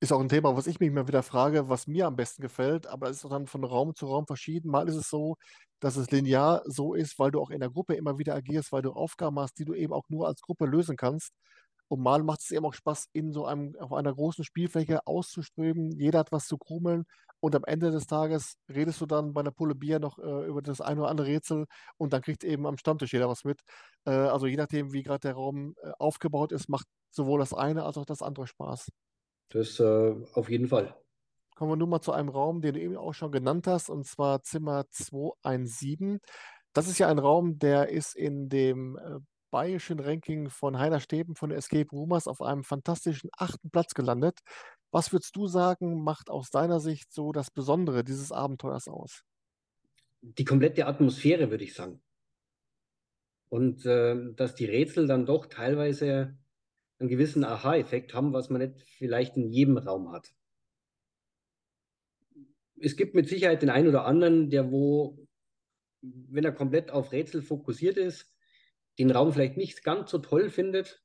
Ist 0.01 0.11
auch 0.11 0.19
ein 0.19 0.27
Thema, 0.27 0.57
was 0.57 0.67
ich 0.67 0.81
mich 0.81 0.89
immer 0.89 1.07
wieder 1.07 1.23
frage, 1.23 1.69
was 1.69 1.87
mir 1.87 2.07
am 2.07 2.17
besten 2.17 2.41
gefällt, 2.41 2.87
aber 2.87 3.09
es 3.09 3.23
ist 3.23 3.31
dann 3.31 3.47
von 3.47 3.63
Raum 3.63 3.95
zu 3.95 4.05
Raum 4.07 4.27
verschieden. 4.27 4.69
Mal 4.69 4.89
ist 4.89 4.95
es 4.95 5.09
so, 5.09 5.37
dass 5.79 5.95
es 5.95 6.11
linear 6.11 6.61
so 6.65 6.93
ist, 6.93 7.17
weil 7.19 7.31
du 7.31 7.39
auch 7.39 7.49
in 7.49 7.61
der 7.61 7.69
Gruppe 7.69 7.95
immer 7.95 8.17
wieder 8.17 8.35
agierst, 8.35 8.73
weil 8.73 8.81
du 8.81 8.91
Aufgaben 8.91 9.39
hast, 9.39 9.57
die 9.59 9.65
du 9.65 9.73
eben 9.73 9.93
auch 9.93 10.09
nur 10.09 10.27
als 10.27 10.41
Gruppe 10.41 10.65
lösen 10.65 10.97
kannst. 10.97 11.31
Und 11.93 12.01
mal 12.01 12.23
macht 12.23 12.41
es 12.41 12.49
eben 12.49 12.65
auch 12.65 12.73
Spaß, 12.73 13.09
in 13.13 13.33
so 13.33 13.45
einem, 13.45 13.75
auf 13.79 13.93
einer 13.93 14.11
großen 14.11 14.43
Spielfläche 14.43 15.05
auszuströmen. 15.05 15.91
Jeder 15.91 16.17
hat 16.17 16.31
was 16.31 16.47
zu 16.47 16.57
krummeln. 16.57 17.05
Und 17.39 17.55
am 17.55 17.63
Ende 17.65 17.91
des 17.91 18.07
Tages 18.07 18.55
redest 18.67 18.99
du 18.99 19.05
dann 19.05 19.31
bei 19.35 19.41
einer 19.41 19.51
Pulle 19.51 19.75
Bier 19.75 19.99
noch 19.99 20.17
äh, 20.17 20.47
über 20.47 20.63
das 20.63 20.81
ein 20.81 20.97
oder 20.97 21.09
andere 21.09 21.27
Rätsel 21.27 21.67
und 21.97 22.11
dann 22.11 22.23
kriegt 22.23 22.43
eben 22.43 22.65
am 22.65 22.79
Stammtisch 22.79 23.13
jeder 23.13 23.29
was 23.29 23.43
mit. 23.43 23.61
Äh, 24.05 24.09
also 24.09 24.47
je 24.47 24.55
nachdem, 24.55 24.91
wie 24.91 25.03
gerade 25.03 25.19
der 25.19 25.33
Raum 25.35 25.75
äh, 25.83 25.91
aufgebaut 25.99 26.51
ist, 26.51 26.67
macht 26.67 26.87
sowohl 27.11 27.39
das 27.39 27.53
eine 27.53 27.85
als 27.85 27.99
auch 27.99 28.05
das 28.05 28.23
andere 28.23 28.47
Spaß. 28.47 28.89
Das 29.49 29.79
äh, 29.79 30.15
auf 30.33 30.49
jeden 30.49 30.69
Fall. 30.69 30.95
Kommen 31.55 31.73
wir 31.73 31.75
nun 31.75 31.89
mal 31.89 32.01
zu 32.01 32.11
einem 32.11 32.29
Raum, 32.29 32.61
den 32.61 32.73
du 32.73 32.81
eben 32.81 32.97
auch 32.97 33.13
schon 33.13 33.31
genannt 33.31 33.67
hast, 33.67 33.91
und 33.91 34.07
zwar 34.07 34.41
Zimmer 34.41 34.85
217. 34.89 36.17
Das 36.73 36.87
ist 36.87 36.97
ja 36.97 37.07
ein 37.07 37.19
Raum, 37.19 37.59
der 37.59 37.89
ist 37.89 38.15
in 38.15 38.49
dem 38.49 38.97
äh, 38.97 39.19
bayerischen 39.53 39.99
Ranking 39.99 40.49
von 40.49 40.79
Heiner 40.79 40.99
Steben 40.99 41.35
von 41.35 41.51
Escape 41.51 41.87
Rumors 41.91 42.27
auf 42.27 42.41
einem 42.41 42.63
fantastischen 42.63 43.29
achten 43.37 43.69
Platz 43.69 43.93
gelandet. 43.93 44.39
Was 44.89 45.13
würdest 45.13 45.35
du 45.35 45.45
sagen, 45.45 46.03
macht 46.03 46.31
aus 46.31 46.49
deiner 46.49 46.79
Sicht 46.79 47.13
so 47.13 47.31
das 47.31 47.51
Besondere 47.51 48.03
dieses 48.03 48.31
Abenteuers 48.31 48.87
aus? 48.87 49.21
Die 50.21 50.43
komplette 50.43 50.87
Atmosphäre, 50.87 51.51
würde 51.51 51.65
ich 51.65 51.75
sagen. 51.75 52.01
Und 53.49 53.85
äh, 53.85 54.33
dass 54.33 54.55
die 54.55 54.65
Rätsel 54.65 55.05
dann 55.05 55.27
doch 55.27 55.45
teilweise 55.45 56.35
einen 56.97 57.09
gewissen 57.09 57.43
Aha-Effekt 57.43 58.15
haben, 58.15 58.33
was 58.33 58.49
man 58.49 58.61
nicht 58.61 58.81
vielleicht 58.97 59.37
in 59.37 59.51
jedem 59.51 59.77
Raum 59.77 60.11
hat. 60.11 60.33
Es 62.79 62.95
gibt 62.97 63.13
mit 63.13 63.29
Sicherheit 63.29 63.61
den 63.61 63.69
einen 63.69 63.87
oder 63.87 64.05
anderen, 64.05 64.49
der 64.49 64.71
wo, 64.71 65.27
wenn 66.01 66.43
er 66.43 66.53
komplett 66.53 66.89
auf 66.89 67.11
Rätsel 67.11 67.43
fokussiert 67.43 67.97
ist, 67.97 68.32
den 68.99 69.11
Raum 69.11 69.33
vielleicht 69.33 69.57
nicht 69.57 69.83
ganz 69.83 70.11
so 70.11 70.19
toll 70.19 70.49
findet. 70.49 71.03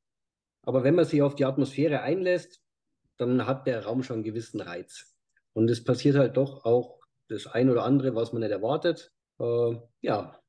Aber 0.62 0.84
wenn 0.84 0.94
man 0.94 1.04
sich 1.04 1.22
auf 1.22 1.34
die 1.34 1.44
Atmosphäre 1.44 2.02
einlässt, 2.02 2.60
dann 3.16 3.46
hat 3.46 3.66
der 3.66 3.84
Raum 3.84 4.02
schon 4.02 4.16
einen 4.16 4.24
gewissen 4.24 4.60
Reiz. 4.60 5.16
Und 5.52 5.70
es 5.70 5.82
passiert 5.82 6.16
halt 6.16 6.36
doch 6.36 6.64
auch 6.64 7.00
das 7.28 7.46
ein 7.46 7.70
oder 7.70 7.84
andere, 7.84 8.14
was 8.14 8.32
man 8.32 8.42
nicht 8.42 8.52
erwartet. 8.52 9.12
Äh, 9.40 9.76
ja, 10.00 10.40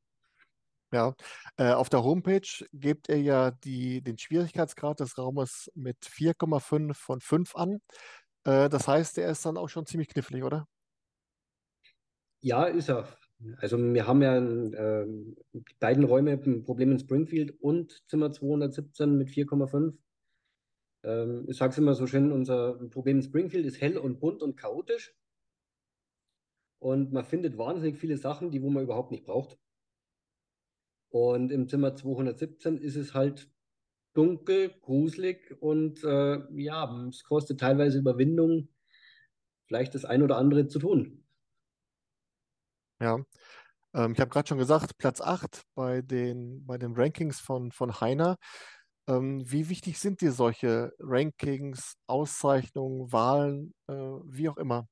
ja, 0.92 1.14
äh, 1.58 1.72
auf 1.72 1.90
der 1.90 2.04
Homepage 2.04 2.66
gebt 2.74 3.10
ihr 3.10 3.22
ja 3.22 3.52
die, 3.52 4.02
den 4.02 4.18
Schwierigkeitsgrad 4.18 5.00
des 5.00 5.20
Raumes 5.20 5.70
mit 5.76 5.98
4,5 6.04 6.94
von 6.96 7.22
5 7.22 7.56
an. 7.56 7.82
Äh, 8.44 8.70
das 8.70 8.88
heißt, 8.88 9.18
der 9.18 9.30
ist 9.30 9.46
dann 9.46 9.58
auch 9.58 9.70
schon 9.70 9.86
ziemlich 9.86 10.08
knifflig, 10.08 10.44
oder? 10.44 10.68
Ja, 12.42 12.64
ist 12.64 12.90
er. 12.90 13.08
Also 13.58 13.78
wir 13.78 14.06
haben 14.06 14.22
ja 14.22 14.38
äh, 14.38 15.08
beiden 15.80 16.04
Räume, 16.04 16.32
ein 16.32 16.64
Problem 16.64 16.92
in 16.92 17.00
Springfield 17.00 17.52
und 17.62 18.04
Zimmer 18.10 18.32
217 18.32 19.18
mit 19.18 19.30
4,5. 19.30 19.94
Ähm, 21.04 21.46
ich 21.48 21.58
sage 21.58 21.72
es 21.72 21.78
immer 21.78 21.94
so 21.96 22.06
schön, 22.06 22.32
unser 22.32 22.74
Problem 22.90 23.18
in 23.18 23.24
Springfield 23.24 23.66
ist 23.66 23.80
hell 23.80 23.98
und 23.98 24.20
bunt 24.20 24.42
und 24.42 24.58
chaotisch. 24.58 25.16
Und 26.80 27.14
man 27.14 27.26
findet 27.26 27.58
wahnsinnig 27.58 27.98
viele 27.98 28.18
Sachen, 28.18 28.52
die 28.52 28.62
wo 28.62 28.70
man 28.70 28.84
überhaupt 28.84 29.12
nicht 29.12 29.26
braucht. 29.26 29.58
Und 31.10 31.52
im 31.52 31.68
Zimmer 31.68 31.96
217 31.96 32.78
ist 32.78 32.96
es 32.96 33.14
halt 33.14 33.50
dunkel, 34.14 34.72
gruselig 34.82 35.56
und 35.62 36.04
äh, 36.04 36.40
ja, 36.56 37.08
es 37.08 37.24
kostet 37.24 37.60
teilweise 37.60 38.00
Überwindung, 38.00 38.70
vielleicht 39.68 39.96
das 39.96 40.06
ein 40.06 40.24
oder 40.24 40.38
andere 40.38 40.68
zu 40.68 40.80
tun. 40.80 41.24
Ja, 43.02 43.18
ähm, 43.94 44.14
ich 44.14 44.20
habe 44.20 44.30
gerade 44.30 44.48
schon 44.48 44.58
gesagt, 44.58 44.98
Platz 44.98 45.22
8 45.22 45.64
bei 45.76 46.02
den, 46.02 46.66
bei 46.66 46.78
den 46.78 46.94
Rankings 46.96 47.40
von, 47.40 47.72
von 47.72 48.00
Heiner. 48.02 48.38
Ähm, 49.08 49.42
wie 49.50 49.70
wichtig 49.70 50.00
sind 50.00 50.22
dir 50.22 50.32
solche 50.32 50.92
Rankings, 51.00 51.96
Auszeichnungen, 52.08 53.12
Wahlen, 53.12 53.74
äh, 53.88 53.94
wie 53.94 54.50
auch 54.50 54.58
immer? 54.58 54.88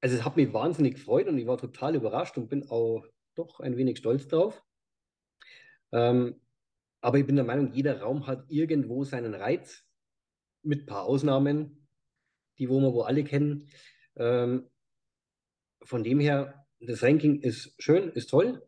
Also 0.00 0.16
es 0.16 0.24
hat 0.24 0.36
mich 0.36 0.52
wahnsinnig 0.52 0.94
gefreut 0.94 1.28
und 1.28 1.38
ich 1.38 1.46
war 1.46 1.58
total 1.58 1.94
überrascht 1.94 2.36
und 2.36 2.48
bin 2.48 2.68
auch 2.68 3.06
doch 3.36 3.60
ein 3.60 3.76
wenig 3.76 3.98
stolz 3.98 4.26
drauf. 4.26 4.64
Ähm, 5.92 6.40
aber 7.00 7.18
ich 7.18 7.26
bin 7.26 7.36
der 7.36 7.44
Meinung, 7.44 7.72
jeder 7.72 8.00
Raum 8.00 8.26
hat 8.26 8.44
irgendwo 8.48 9.04
seinen 9.04 9.34
Reiz, 9.34 9.84
mit 10.62 10.82
ein 10.82 10.86
paar 10.86 11.04
Ausnahmen, 11.04 11.88
die 12.58 12.68
wo 12.68 12.80
wir 12.80 12.92
wo 12.92 13.02
alle 13.02 13.24
kennen. 13.24 13.68
Ähm, 14.16 14.68
von 15.84 16.04
dem 16.04 16.20
her, 16.20 16.66
das 16.80 17.02
Ranking 17.02 17.40
ist 17.40 17.74
schön, 17.78 18.10
ist 18.10 18.30
toll. 18.30 18.66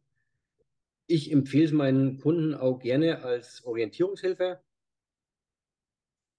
Ich 1.07 1.31
empfehle 1.33 1.65
es 1.65 1.73
meinen 1.73 2.19
Kunden 2.19 2.55
auch 2.55 2.79
gerne 2.79 3.25
als 3.25 3.65
Orientierungshilfe. 3.65 4.61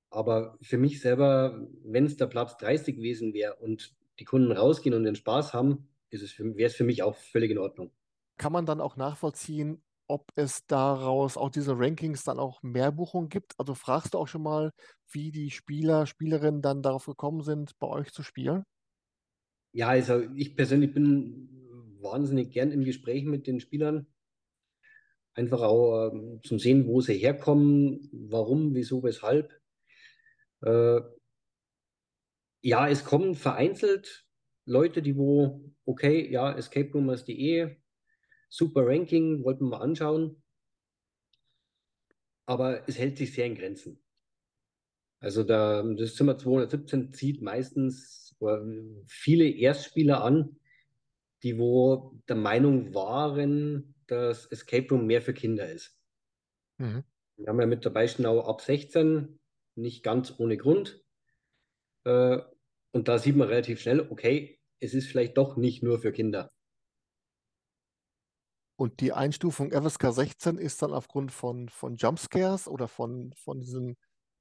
Aber 0.09 0.57
für 0.61 0.77
mich 0.77 1.01
selber, 1.01 1.67
wenn 1.83 2.05
es 2.05 2.17
der 2.17 2.27
Platz 2.27 2.57
30 2.57 2.95
gewesen 2.95 3.33
wäre 3.33 3.55
und 3.55 3.95
die 4.19 4.25
Kunden 4.25 4.51
rausgehen 4.51 4.95
und 4.95 5.03
den 5.03 5.15
Spaß 5.15 5.53
haben, 5.53 5.89
wäre 6.09 6.67
es 6.67 6.75
für 6.75 6.83
mich 6.85 7.03
auch 7.03 7.15
völlig 7.15 7.51
in 7.51 7.57
Ordnung 7.57 7.91
kann 8.37 8.51
man 8.51 8.65
dann 8.65 8.81
auch 8.81 8.95
nachvollziehen, 8.95 9.81
ob 10.07 10.31
es 10.35 10.65
daraus 10.67 11.37
auch 11.37 11.49
diese 11.49 11.77
Rankings 11.77 12.23
dann 12.23 12.39
auch 12.39 12.61
mehr 12.61 12.91
Buchungen 12.91 13.29
gibt? 13.29 13.53
Also 13.57 13.73
fragst 13.73 14.13
du 14.13 14.19
auch 14.19 14.27
schon 14.27 14.43
mal, 14.43 14.71
wie 15.09 15.31
die 15.31 15.51
Spieler, 15.51 16.05
Spielerinnen 16.05 16.61
dann 16.61 16.81
darauf 16.81 17.05
gekommen 17.05 17.41
sind, 17.41 17.77
bei 17.79 17.87
euch 17.87 18.11
zu 18.11 18.23
spielen? 18.23 18.63
Ja, 19.75 19.89
also 19.89 20.21
ich 20.37 20.55
persönlich 20.55 20.93
bin 20.93 21.49
wahnsinnig 21.99 22.49
gern 22.51 22.71
im 22.71 22.85
Gespräch 22.85 23.25
mit 23.25 23.45
den 23.45 23.59
Spielern. 23.59 24.07
Einfach 25.33 25.61
auch 25.63 26.11
ähm, 26.13 26.39
zum 26.45 26.59
Sehen, 26.59 26.87
wo 26.87 27.01
sie 27.01 27.17
herkommen, 27.17 28.07
warum, 28.13 28.73
wieso, 28.73 29.03
weshalb. 29.03 29.51
Äh, 30.61 31.01
ja, 32.61 32.87
es 32.87 33.03
kommen 33.03 33.35
vereinzelt 33.35 34.25
Leute, 34.63 35.01
die 35.01 35.17
wo, 35.17 35.73
okay, 35.83 36.31
ja, 36.31 36.53
escaperoomers.de, 36.57 37.75
super 38.47 38.87
Ranking, 38.87 39.43
wollten 39.43 39.65
wir 39.65 39.71
mal 39.71 39.81
anschauen. 39.81 40.41
Aber 42.45 42.87
es 42.87 42.97
hält 42.97 43.17
sich 43.17 43.33
sehr 43.33 43.45
in 43.45 43.55
Grenzen. 43.55 44.04
Also 45.25 45.43
da, 45.43 45.81
das 45.81 46.13
Zimmer 46.13 46.37
217 46.37 47.11
zieht 47.11 47.41
meistens 47.41 48.37
viele 49.07 49.49
Erstspieler 49.49 50.23
an, 50.23 50.59
die 51.41 51.57
wo 51.57 52.21
der 52.29 52.35
Meinung 52.35 52.93
waren, 52.93 53.95
dass 54.05 54.45
Escape 54.45 54.87
Room 54.91 55.07
mehr 55.07 55.23
für 55.23 55.33
Kinder 55.33 55.67
ist. 55.67 55.97
Mhm. 56.77 57.03
Wir 57.37 57.47
haben 57.47 57.59
ja 57.59 57.65
mit 57.65 57.83
dabei 57.87 58.07
Schnau 58.07 58.45
ab 58.45 58.61
16, 58.61 59.39
nicht 59.73 60.03
ganz 60.03 60.31
ohne 60.37 60.57
Grund. 60.57 61.03
Äh, 62.03 62.37
und 62.91 63.07
da 63.07 63.17
sieht 63.17 63.35
man 63.35 63.47
relativ 63.47 63.81
schnell, 63.81 64.01
okay, 64.01 64.59
es 64.79 64.93
ist 64.93 65.07
vielleicht 65.07 65.39
doch 65.39 65.57
nicht 65.57 65.81
nur 65.81 65.97
für 65.97 66.11
Kinder. 66.11 66.51
Und 68.75 69.01
die 69.01 69.11
Einstufung 69.11 69.71
FSK 69.71 70.13
16 70.13 70.57
ist 70.59 70.83
dann 70.83 70.93
aufgrund 70.93 71.31
von, 71.31 71.67
von 71.69 71.95
Jumpscares 71.95 72.67
oder 72.67 72.87
von, 72.87 73.33
von 73.33 73.59
diesem 73.59 73.97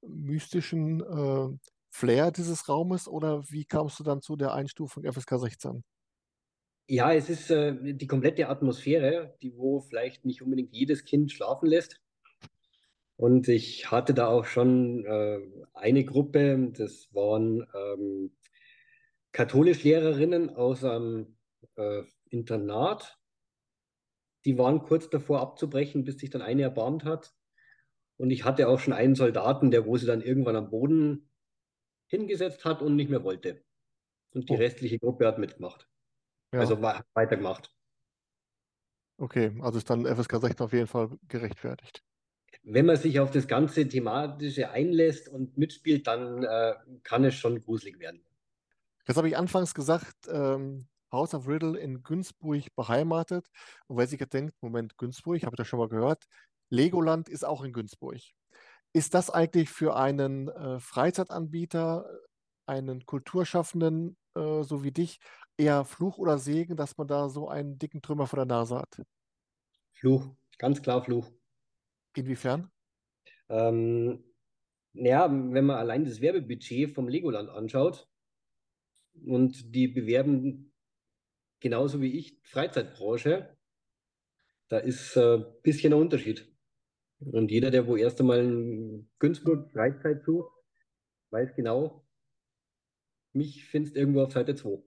mystischen 0.07 1.01
äh, 1.01 1.57
Flair 1.89 2.31
dieses 2.31 2.67
Raumes 2.67 3.07
oder 3.07 3.43
wie 3.49 3.65
kamst 3.65 3.99
du 3.99 4.03
dann 4.03 4.21
zu 4.21 4.35
der 4.35 4.53
Einstufung 4.53 5.03
FSK 5.03 5.39
16? 5.39 5.83
Ja, 6.87 7.13
es 7.13 7.29
ist 7.29 7.49
äh, 7.49 7.95
die 7.95 8.07
komplette 8.07 8.47
Atmosphäre, 8.47 9.35
die 9.41 9.55
wo 9.57 9.79
vielleicht 9.79 10.25
nicht 10.25 10.41
unbedingt 10.41 10.73
jedes 10.73 11.03
Kind 11.03 11.31
schlafen 11.31 11.67
lässt. 11.67 11.99
Und 13.17 13.47
ich 13.47 13.89
hatte 13.89 14.13
da 14.13 14.27
auch 14.27 14.45
schon 14.45 15.05
äh, 15.05 15.39
eine 15.73 16.03
Gruppe, 16.03 16.71
das 16.73 17.07
waren 17.13 17.65
ähm, 17.73 18.35
Katholischlehrerinnen 19.31 20.49
aus 20.49 20.83
einem 20.83 21.37
äh, 21.75 22.03
Internat 22.29 23.17
die 24.45 24.57
waren 24.59 24.83
kurz 24.83 25.09
davor 25.09 25.41
abzubrechen, 25.41 26.03
bis 26.03 26.19
sich 26.19 26.29
dann 26.29 26.43
eine 26.43 26.61
erbarmt 26.61 27.03
hat. 27.03 27.33
Und 28.17 28.31
ich 28.31 28.45
hatte 28.45 28.67
auch 28.67 28.79
schon 28.79 28.93
einen 28.93 29.15
Soldaten, 29.15 29.71
der 29.71 29.85
wo 29.85 29.97
sie 29.97 30.05
dann 30.05 30.21
irgendwann 30.21 30.55
am 30.55 30.69
Boden 30.69 31.29
hingesetzt 32.07 32.65
hat 32.65 32.81
und 32.81 32.95
nicht 32.95 33.09
mehr 33.09 33.23
wollte. 33.23 33.63
Und 34.33 34.49
die 34.49 34.53
oh. 34.53 34.57
restliche 34.57 34.99
Gruppe 34.99 35.27
hat 35.27 35.37
mitgemacht. 35.37 35.87
Ja. 36.53 36.61
Also 36.61 36.81
weitergemacht. 36.81 37.73
Okay, 39.17 39.57
also 39.61 39.77
ist 39.77 39.89
dann 39.89 40.05
FSK 40.05 40.41
16 40.41 40.65
auf 40.65 40.73
jeden 40.73 40.87
Fall 40.87 41.09
gerechtfertigt. 41.27 42.03
Wenn 42.63 42.85
man 42.85 42.97
sich 42.97 43.19
auf 43.19 43.31
das 43.31 43.47
ganze 43.47 43.87
Thematische 43.87 44.71
einlässt 44.71 45.29
und 45.29 45.57
mitspielt, 45.57 46.07
dann 46.07 46.43
äh, 46.43 46.73
kann 47.03 47.23
es 47.23 47.35
schon 47.35 47.61
gruselig 47.61 47.99
werden. 47.99 48.25
Das 49.05 49.17
habe 49.17 49.27
ich 49.27 49.37
anfangs 49.37 49.73
gesagt, 49.73 50.15
ähm, 50.27 50.87
House 51.11 51.33
of 51.33 51.47
Riddle 51.47 51.77
in 51.77 52.03
Günzburg 52.03 52.75
beheimatet. 52.75 53.47
Und 53.87 53.97
wer 53.97 54.07
sich 54.07 54.19
jetzt 54.19 54.33
denkt, 54.33 54.55
Moment, 54.61 54.97
Günzburg, 54.97 55.41
habe 55.43 55.53
ich 55.53 55.57
das 55.57 55.67
schon 55.67 55.79
mal 55.79 55.89
gehört. 55.89 56.25
Legoland 56.69 57.29
ist 57.29 57.45
auch 57.45 57.63
in 57.63 57.73
Günzburg. 57.73 58.19
Ist 58.93 59.13
das 59.13 59.29
eigentlich 59.29 59.69
für 59.69 59.95
einen 59.95 60.47
äh, 60.47 60.79
Freizeitanbieter, 60.79 62.09
einen 62.65 63.05
Kulturschaffenden 63.05 64.17
äh, 64.35 64.63
so 64.63 64.83
wie 64.83 64.91
dich, 64.91 65.19
eher 65.57 65.85
Fluch 65.85 66.17
oder 66.17 66.37
Segen, 66.37 66.75
dass 66.75 66.97
man 66.97 67.07
da 67.07 67.29
so 67.29 67.47
einen 67.47 67.77
dicken 67.77 68.01
Trümmer 68.01 68.27
vor 68.27 68.37
der 68.37 68.45
Nase 68.45 68.77
hat? 68.77 69.01
Fluch, 69.93 70.35
ganz 70.57 70.81
klar 70.81 71.03
Fluch. 71.03 71.31
Inwiefern? 72.15 72.71
Ähm, 73.49 74.23
naja, 74.93 75.29
wenn 75.29 75.65
man 75.65 75.77
allein 75.77 76.05
das 76.05 76.21
Werbebudget 76.21 76.93
vom 76.93 77.07
Legoland 77.07 77.49
anschaut 77.49 78.09
und 79.25 79.73
die 79.75 79.87
bewerben 79.87 80.73
genauso 81.59 82.01
wie 82.01 82.17
ich 82.17 82.39
Freizeitbranche, 82.43 83.57
da 84.67 84.77
ist 84.77 85.17
ein 85.17 85.41
äh, 85.41 85.45
bisschen 85.61 85.93
ein 85.93 85.99
Unterschied. 85.99 86.51
Und 87.19 87.51
jeder, 87.51 87.71
der 87.71 87.87
wo 87.87 87.95
erst 87.95 88.19
einmal 88.19 88.39
in 88.39 89.09
Günzburg 89.19 89.71
Freizeit 89.71 90.23
sucht, 90.23 90.51
weiß 91.31 91.55
genau, 91.55 92.05
mich 93.33 93.65
findest 93.65 93.95
irgendwo 93.95 94.21
auf 94.21 94.31
Seite 94.31 94.55
2. 94.55 94.81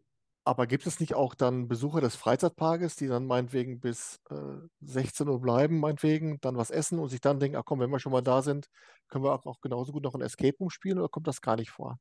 Aber 0.45 0.67
gibt 0.67 0.87
es 0.87 0.99
nicht 0.99 1.15
auch 1.15 1.35
dann 1.35 1.69
Besucher 1.69 2.01
des 2.01 2.17
Freizeitparkes, 2.17 2.97
die 2.97 3.07
dann 3.07 3.27
meinetwegen 3.27 3.81
bis 3.81 4.19
äh, 4.31 4.57
16 4.81 5.29
Uhr 5.29 5.41
bleiben, 5.41 5.79
meinetwegen, 5.79 6.41
dann 6.41 6.57
was 6.57 6.71
essen 6.71 6.99
und 6.99 7.11
sich 7.11 7.21
dann 7.21 7.39
denken, 7.39 7.59
ach 7.59 7.65
komm, 7.67 7.81
wenn 7.81 7.91
wir 7.91 7.99
schon 7.99 8.13
mal 8.13 8.23
da 8.23 8.41
sind, 8.41 8.71
können 9.09 9.25
wir 9.25 9.33
auch 9.33 9.61
genauso 9.61 9.93
gut 9.93 10.05
noch 10.05 10.15
ein 10.15 10.23
Escape 10.23 10.57
Room 10.59 10.71
spielen 10.71 10.99
oder 10.99 11.11
kommt 11.11 11.27
das 11.27 11.43
gar 11.43 11.57
nicht 11.57 11.71
vor? 11.71 12.01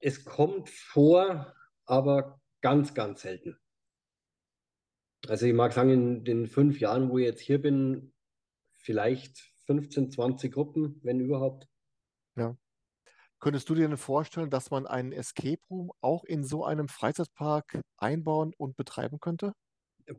Es 0.00 0.22
kommt 0.26 0.68
vor, 0.68 1.54
aber 1.86 2.42
ganz, 2.60 2.92
ganz 2.92 3.22
selten. 3.22 3.56
Also 5.26 5.46
ich 5.46 5.54
mag 5.54 5.72
sagen, 5.72 5.90
in 5.90 6.24
den 6.24 6.46
fünf 6.46 6.78
Jahren, 6.78 7.08
wo 7.08 7.16
ich 7.16 7.24
jetzt 7.24 7.40
hier 7.40 7.60
bin, 7.60 8.13
vielleicht 8.84 9.38
15, 9.66 10.10
20 10.10 10.52
Gruppen, 10.52 11.00
wenn 11.02 11.20
überhaupt. 11.20 11.66
Ja. 12.36 12.56
Könntest 13.40 13.68
du 13.68 13.74
dir 13.74 13.88
denn 13.88 13.96
vorstellen, 13.96 14.50
dass 14.50 14.70
man 14.70 14.86
einen 14.86 15.12
Escape 15.12 15.60
Room 15.70 15.90
auch 16.00 16.24
in 16.24 16.44
so 16.44 16.64
einem 16.64 16.88
Freizeitpark 16.88 17.80
einbauen 17.96 18.52
und 18.56 18.76
betreiben 18.76 19.20
könnte? 19.20 19.52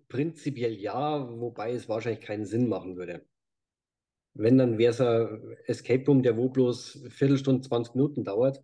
Prinzipiell 0.10 0.74
ja, 0.74 1.27
wobei 1.39 1.74
es 1.74 1.88
wahrscheinlich 1.88 2.22
keinen 2.22 2.45
Sinn 2.45 2.67
machen 2.67 2.98
würde. 2.98 3.25
Wenn, 4.34 4.57
dann 4.57 4.77
wäre 4.77 4.91
es 4.91 5.01
ein 5.01 5.57
Escape 5.65 6.05
Room, 6.05 6.24
der 6.24 6.36
wo 6.38 6.50
bloß 6.50 7.07
Viertelstunde, 7.10 7.62
20 7.67 7.95
Minuten 7.95 8.24
dauert. 8.24 8.63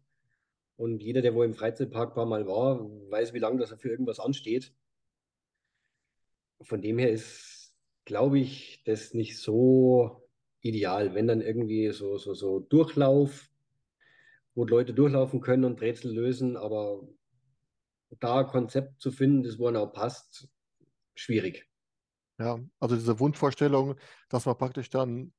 Und 0.76 1.02
jeder, 1.02 1.22
der 1.22 1.36
wo 1.36 1.44
im 1.44 1.54
Freizeitpark 1.54 2.12
ein 2.12 2.16
paar 2.16 2.26
Mal 2.26 2.48
war, 2.48 2.82
weiß, 3.10 3.34
wie 3.34 3.40
lange 3.40 3.60
das 3.60 3.70
für 3.80 3.90
irgendwas 3.90 4.20
ansteht. 4.20 4.74
Von 6.62 6.82
dem 6.82 6.98
her 6.98 7.12
ist, 7.12 7.61
glaube 8.06 8.40
ich, 8.40 8.84
das 8.86 9.14
nicht 9.14 9.38
so 9.38 10.28
ideal. 10.62 11.14
Wenn 11.14 11.28
dann 11.28 11.42
irgendwie 11.42 11.92
so, 11.92 12.18
so, 12.18 12.34
so 12.34 12.60
Durchlauf, 12.60 13.50
wo 14.56 14.66
Leute 14.66 14.94
durchlaufen 14.94 15.42
können 15.42 15.66
und 15.66 15.82
Rätsel 15.82 16.14
lösen, 16.14 16.58
aber 16.58 17.08
da 18.20 18.44
Konzept 18.44 19.02
zu 19.02 19.12
finden, 19.12 19.44
das 19.44 19.58
wo 19.60 19.70
auch 19.70 19.94
passt, 19.94 20.50
schwierig. 21.16 21.68
Ja, 22.38 22.60
also 22.80 22.96
diese 22.96 23.20
Wunschvorstellung, 23.20 23.96
dass 24.30 24.46
man 24.46 24.58
praktisch 24.58 24.90
dann 24.90 25.34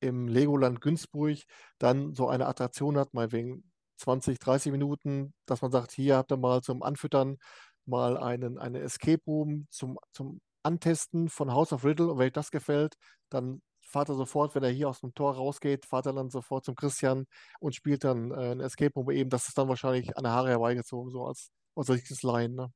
im 0.00 0.28
Legoland 0.28 0.80
Günzburg 0.80 1.38
dann 1.78 2.14
so 2.14 2.28
eine 2.28 2.46
Attraktion 2.46 2.96
hat, 2.96 3.12
meinetwegen 3.14 3.70
20, 3.96 4.38
30 4.38 4.72
Minuten, 4.72 5.34
dass 5.46 5.62
man 5.62 5.70
sagt, 5.70 5.92
hier 5.92 6.16
habt 6.16 6.32
ihr 6.32 6.36
mal 6.36 6.62
zum 6.62 6.82
Anfüttern 6.82 7.38
mal 7.86 8.16
einen, 8.16 8.58
einen 8.58 8.82
Escape 8.82 9.22
Room 9.26 9.66
zum, 9.70 9.98
zum 10.12 10.40
Antesten 10.64 11.28
von 11.28 11.52
House 11.52 11.72
of 11.72 11.84
Riddle 11.84 12.08
und 12.08 12.18
wenn 12.18 12.26
euch 12.26 12.32
das 12.32 12.50
gefällt, 12.50 12.96
dann 13.30 13.62
fahrt 13.82 14.08
er 14.08 14.14
sofort, 14.14 14.54
wenn 14.54 14.64
er 14.64 14.70
hier 14.70 14.88
aus 14.88 15.00
dem 15.00 15.14
Tor 15.14 15.34
rausgeht, 15.34 15.86
fahrt 15.86 16.06
er 16.06 16.12
dann 16.14 16.30
sofort 16.30 16.64
zum 16.64 16.74
Christian 16.74 17.26
und 17.60 17.74
spielt 17.74 18.04
dann 18.04 18.30
äh, 18.32 18.52
ein 18.52 18.60
Escape 18.60 18.92
Room 18.94 19.10
eben. 19.10 19.30
Das 19.30 19.48
ist 19.48 19.56
dann 19.56 19.68
wahrscheinlich 19.68 20.16
an 20.16 20.24
der 20.24 20.32
Haare 20.32 20.48
herbeigezogen, 20.48 21.10
so 21.10 21.26
als, 21.26 21.50
als 21.76 21.86
solches 21.86 22.22
Laien. 22.22 22.54
Ne? 22.54 22.72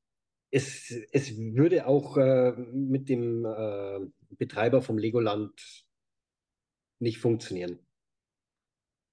Es, 0.51 0.91
es 1.11 1.37
würde 1.37 1.87
auch 1.87 2.17
äh, 2.17 2.51
mit 2.71 3.09
dem 3.09 3.45
äh, 3.45 3.99
Betreiber 4.29 4.81
vom 4.81 4.97
Legoland 4.97 5.85
nicht 6.99 7.17
funktionieren. 7.19 7.79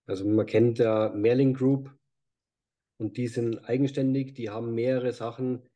Also 0.07 0.24
man 0.24 0.46
kennt 0.46 0.79
ja 0.79 1.11
Merlin 1.11 1.55
Group 1.55 1.90
und 2.98 3.16
die 3.16 3.29
sind 3.29 3.59
eigenständig, 3.64 4.35
die 4.35 4.51
haben 4.51 4.74
mehrere 4.74 5.12
Sachen, 5.12 5.68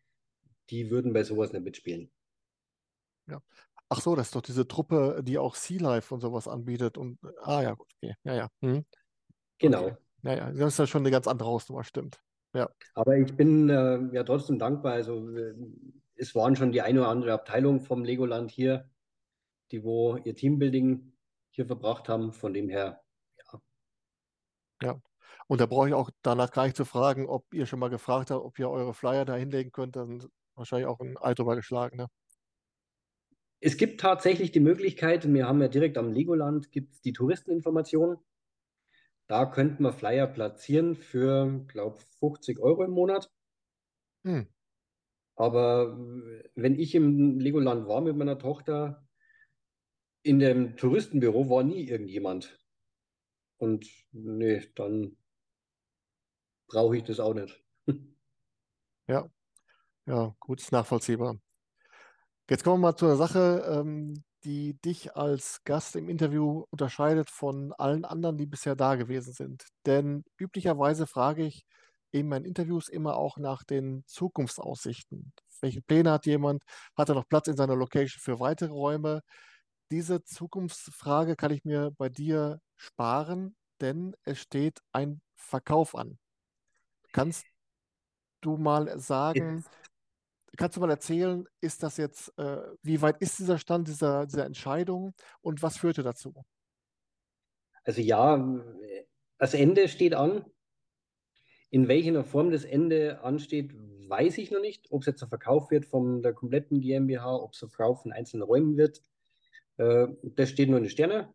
die 0.70 0.90
würden 0.90 1.12
bei 1.12 1.24
sowas 1.24 1.52
nicht 1.52 1.64
mitspielen. 1.64 2.10
Ja. 3.30 3.40
Ach 3.88 4.00
so, 4.00 4.14
das 4.14 4.28
ist 4.28 4.34
doch 4.36 4.42
diese 4.42 4.68
Truppe, 4.68 5.20
die 5.22 5.38
auch 5.38 5.54
Sea 5.54 5.80
Life 5.80 6.14
und 6.14 6.20
sowas 6.20 6.46
anbietet. 6.46 6.96
Und 6.96 7.18
ah 7.42 7.62
ja, 7.62 7.74
gut, 7.74 7.88
okay. 7.96 8.14
Ja, 8.24 8.34
ja. 8.34 8.48
Hm. 8.62 8.84
Genau. 9.58 9.86
Okay. 9.86 9.96
Ja, 10.22 10.34
ja, 10.34 10.52
das 10.52 10.74
ist 10.74 10.78
ja 10.78 10.86
schon 10.86 11.02
eine 11.02 11.10
ganz 11.10 11.26
andere 11.26 11.48
Hausnummer, 11.48 11.82
stimmt. 11.82 12.22
Ja. 12.52 12.68
Aber 12.94 13.16
ich 13.16 13.34
bin 13.34 13.68
äh, 13.70 14.00
ja 14.12 14.22
trotzdem 14.24 14.58
dankbar. 14.58 14.92
Also 14.92 15.28
äh, 15.36 15.54
es 16.16 16.34
waren 16.34 16.56
schon 16.56 16.72
die 16.72 16.82
eine 16.82 17.00
oder 17.00 17.08
andere 17.08 17.32
Abteilung 17.32 17.80
vom 17.80 18.04
Legoland 18.04 18.50
hier, 18.50 18.88
die 19.70 19.82
wo 19.82 20.16
ihr 20.16 20.34
Teambuilding 20.34 21.12
hier 21.50 21.66
verbracht 21.66 22.08
haben. 22.08 22.32
Von 22.32 22.52
dem 22.52 22.68
her, 22.68 23.02
ja. 23.52 23.60
Ja. 24.82 25.00
Und 25.46 25.60
da 25.60 25.66
brauche 25.66 25.88
ich 25.88 25.94
auch 25.94 26.10
danach 26.22 26.52
gar 26.52 26.64
nicht 26.64 26.76
zu 26.76 26.84
fragen, 26.84 27.26
ob 27.26 27.52
ihr 27.54 27.66
schon 27.66 27.78
mal 27.80 27.90
gefragt 27.90 28.30
habt, 28.30 28.44
ob 28.44 28.58
ihr 28.58 28.70
eure 28.70 28.94
Flyer 28.94 29.24
da 29.24 29.34
hinlegen 29.34 29.72
könnt. 29.72 29.96
Dann 29.96 30.24
wahrscheinlich 30.54 30.86
auch 30.86 31.00
ein 31.00 31.16
Ei 31.18 31.34
drüber 31.34 31.56
geschlagen, 31.56 31.96
ne? 31.96 32.06
Es 33.60 33.76
gibt 33.76 34.00
tatsächlich 34.00 34.52
die 34.52 34.60
Möglichkeit, 34.60 35.30
wir 35.30 35.46
haben 35.46 35.60
ja 35.60 35.68
direkt 35.68 35.98
am 35.98 36.12
Legoland 36.12 36.72
gibt's 36.72 37.02
die 37.02 37.12
Touristeninformation. 37.12 38.16
Da 39.26 39.46
könnten 39.46 39.84
wir 39.84 39.92
Flyer 39.92 40.26
platzieren 40.26 40.96
für, 40.96 41.64
glaube 41.68 42.00
50 42.18 42.58
Euro 42.58 42.84
im 42.84 42.90
Monat. 42.90 43.30
Hm. 44.24 44.48
Aber 45.36 45.98
wenn 46.54 46.78
ich 46.78 46.94
im 46.94 47.38
Legoland 47.38 47.86
war 47.86 48.00
mit 48.00 48.16
meiner 48.16 48.38
Tochter, 48.38 49.06
in 50.22 50.38
dem 50.38 50.76
Touristenbüro 50.76 51.48
war 51.48 51.62
nie 51.62 51.86
irgendjemand. 51.88 52.58
Und 53.58 53.86
nee, 54.12 54.62
dann 54.74 55.16
brauche 56.66 56.96
ich 56.96 57.04
das 57.04 57.20
auch 57.20 57.34
nicht. 57.34 57.62
ja, 59.06 59.30
ja, 60.06 60.34
gut, 60.40 60.60
ist 60.60 60.72
nachvollziehbar. 60.72 61.38
Jetzt 62.50 62.64
kommen 62.64 62.80
wir 62.82 62.88
mal 62.88 62.96
zu 62.96 63.06
einer 63.06 63.14
Sache, 63.14 63.64
ähm, 63.68 64.24
die 64.42 64.74
dich 64.80 65.14
als 65.14 65.62
Gast 65.62 65.94
im 65.94 66.08
Interview 66.08 66.64
unterscheidet 66.70 67.30
von 67.30 67.72
allen 67.74 68.04
anderen, 68.04 68.38
die 68.38 68.46
bisher 68.46 68.74
da 68.74 68.96
gewesen 68.96 69.32
sind. 69.32 69.66
Denn 69.86 70.24
üblicherweise 70.36 71.06
frage 71.06 71.44
ich 71.46 71.64
in 72.10 72.26
meinen 72.26 72.44
Interviews 72.44 72.88
immer 72.88 73.14
auch 73.16 73.36
nach 73.38 73.62
den 73.62 74.02
Zukunftsaussichten. 74.06 75.32
Welche 75.60 75.80
Pläne 75.80 76.10
hat 76.10 76.26
jemand? 76.26 76.64
Hat 76.96 77.08
er 77.08 77.14
noch 77.14 77.28
Platz 77.28 77.46
in 77.46 77.56
seiner 77.56 77.76
Location 77.76 78.20
für 78.20 78.40
weitere 78.40 78.72
Räume? 78.72 79.20
Diese 79.92 80.24
Zukunftsfrage 80.24 81.36
kann 81.36 81.52
ich 81.52 81.64
mir 81.64 81.92
bei 81.98 82.08
dir 82.08 82.60
sparen, 82.76 83.54
denn 83.80 84.16
es 84.24 84.40
steht 84.40 84.80
ein 84.92 85.20
Verkauf 85.36 85.94
an. 85.94 86.18
Kannst 87.12 87.44
du 88.40 88.56
mal 88.56 88.98
sagen, 88.98 89.64
Kannst 90.60 90.76
du 90.76 90.82
mal 90.82 90.90
erzählen, 90.90 91.48
ist 91.62 91.82
das 91.82 91.96
jetzt, 91.96 92.38
äh, 92.38 92.58
wie 92.82 93.00
weit 93.00 93.16
ist 93.22 93.38
dieser 93.38 93.56
Stand 93.56 93.88
dieser, 93.88 94.26
dieser 94.26 94.44
Entscheidung 94.44 95.14
und 95.40 95.62
was 95.62 95.78
führte 95.78 96.02
dazu? 96.02 96.34
Also 97.82 98.02
ja, 98.02 98.62
das 99.38 99.54
Ende 99.54 99.88
steht 99.88 100.12
an. 100.12 100.44
In 101.70 101.88
welcher 101.88 102.24
Form 102.24 102.50
das 102.50 102.64
Ende 102.64 103.22
ansteht, 103.22 103.72
weiß 103.74 104.36
ich 104.36 104.50
noch 104.50 104.60
nicht. 104.60 104.90
Ob 104.90 105.00
es 105.00 105.06
jetzt 105.06 105.22
ein 105.22 105.30
Verkauf 105.30 105.70
wird 105.70 105.86
von 105.86 106.22
der 106.22 106.34
kompletten 106.34 106.82
GmbH, 106.82 107.36
ob 107.36 107.54
es 107.54 107.62
ein 107.62 107.70
Verkauf 107.70 108.02
von 108.02 108.12
einzelnen 108.12 108.42
Räumen 108.42 108.76
wird, 108.76 109.00
äh, 109.78 110.08
das 110.22 110.50
steht 110.50 110.68
nur 110.68 110.76
in 110.76 110.84
den 110.84 110.90
Sternen. 110.90 111.26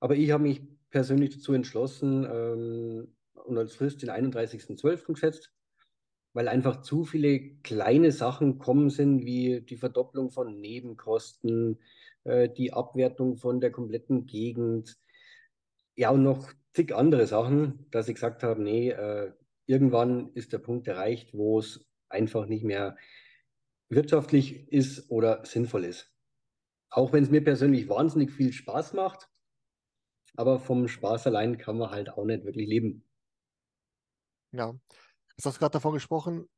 Aber 0.00 0.16
ich 0.16 0.32
habe 0.32 0.42
mich 0.42 0.62
persönlich 0.90 1.36
dazu 1.36 1.52
entschlossen 1.52 2.24
ähm, 2.24 3.14
und 3.34 3.56
als 3.56 3.76
Frist 3.76 4.02
den 4.02 4.10
31.12. 4.10 5.12
gesetzt 5.12 5.52
weil 6.34 6.48
einfach 6.48 6.82
zu 6.82 7.04
viele 7.04 7.40
kleine 7.62 8.12
Sachen 8.12 8.58
kommen 8.58 8.90
sind, 8.90 9.24
wie 9.24 9.62
die 9.62 9.76
Verdopplung 9.76 10.30
von 10.30 10.60
Nebenkosten, 10.60 11.78
äh, 12.24 12.50
die 12.50 12.72
Abwertung 12.72 13.36
von 13.36 13.60
der 13.60 13.70
kompletten 13.70 14.26
Gegend, 14.26 14.98
ja 15.96 16.10
und 16.10 16.24
noch 16.24 16.52
zig 16.74 16.94
andere 16.94 17.26
Sachen, 17.26 17.86
dass 17.90 18.08
ich 18.08 18.14
gesagt 18.16 18.42
habe, 18.42 18.60
nee, 18.62 18.90
äh, 18.90 19.32
irgendwann 19.66 20.32
ist 20.34 20.52
der 20.52 20.58
Punkt 20.58 20.88
erreicht, 20.88 21.34
wo 21.34 21.58
es 21.60 21.86
einfach 22.08 22.46
nicht 22.46 22.64
mehr 22.64 22.96
wirtschaftlich 23.88 24.68
ist 24.72 25.10
oder 25.10 25.44
sinnvoll 25.44 25.84
ist. 25.84 26.12
Auch 26.90 27.12
wenn 27.12 27.24
es 27.24 27.30
mir 27.30 27.44
persönlich 27.44 27.88
wahnsinnig 27.88 28.32
viel 28.32 28.52
Spaß 28.52 28.92
macht, 28.94 29.28
aber 30.36 30.58
vom 30.58 30.88
Spaß 30.88 31.28
allein 31.28 31.58
kann 31.58 31.78
man 31.78 31.90
halt 31.90 32.10
auch 32.10 32.24
nicht 32.24 32.44
wirklich 32.44 32.68
leben. 32.68 33.04
Ja, 34.52 34.74
Du 35.36 35.44
hast 35.44 35.58
gerade 35.58 35.72
davon 35.72 35.94
gesprochen, 35.94 36.48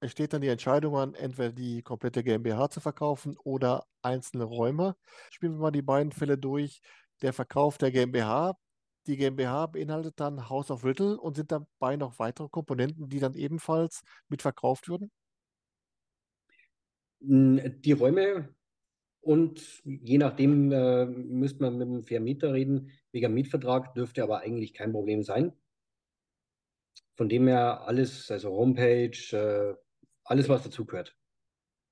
es 0.00 0.12
steht 0.12 0.32
dann 0.32 0.42
die 0.42 0.48
Entscheidung 0.48 0.96
an, 0.96 1.14
entweder 1.14 1.52
die 1.52 1.82
komplette 1.82 2.22
GmbH 2.22 2.68
zu 2.70 2.80
verkaufen 2.80 3.36
oder 3.42 3.86
einzelne 4.02 4.44
Räume. 4.44 4.96
Spielen 5.30 5.54
wir 5.54 5.60
mal 5.60 5.70
die 5.70 5.82
beiden 5.82 6.12
Fälle 6.12 6.38
durch. 6.38 6.80
Der 7.22 7.32
Verkauf 7.32 7.78
der 7.78 7.90
GmbH. 7.90 8.54
Die 9.06 9.16
GmbH 9.16 9.66
beinhaltet 9.66 10.20
dann 10.20 10.48
House 10.48 10.70
of 10.70 10.84
Riddle 10.84 11.18
und 11.18 11.36
sind 11.36 11.52
dabei 11.52 11.96
noch 11.96 12.18
weitere 12.18 12.48
Komponenten, 12.48 13.08
die 13.08 13.18
dann 13.20 13.34
ebenfalls 13.34 14.02
mit 14.28 14.42
verkauft 14.42 14.88
würden? 14.88 15.10
Die 17.20 17.92
Räume 17.92 18.54
und 19.22 19.82
je 19.84 20.18
nachdem 20.18 20.70
äh, 20.70 21.06
müsste 21.06 21.62
man 21.62 21.78
mit 21.78 21.88
dem 21.88 22.04
Vermieter 22.04 22.52
reden. 22.52 22.90
Wegen 23.12 23.32
Mietvertrag 23.32 23.94
dürfte 23.94 24.22
aber 24.22 24.40
eigentlich 24.40 24.74
kein 24.74 24.92
Problem 24.92 25.22
sein. 25.22 25.52
Von 27.16 27.28
dem 27.28 27.46
her 27.46 27.82
alles, 27.82 28.30
also 28.30 28.50
Homepage, 28.50 29.16
äh, 29.32 29.74
alles, 30.24 30.48
was 30.48 30.64
dazugehört. 30.64 31.16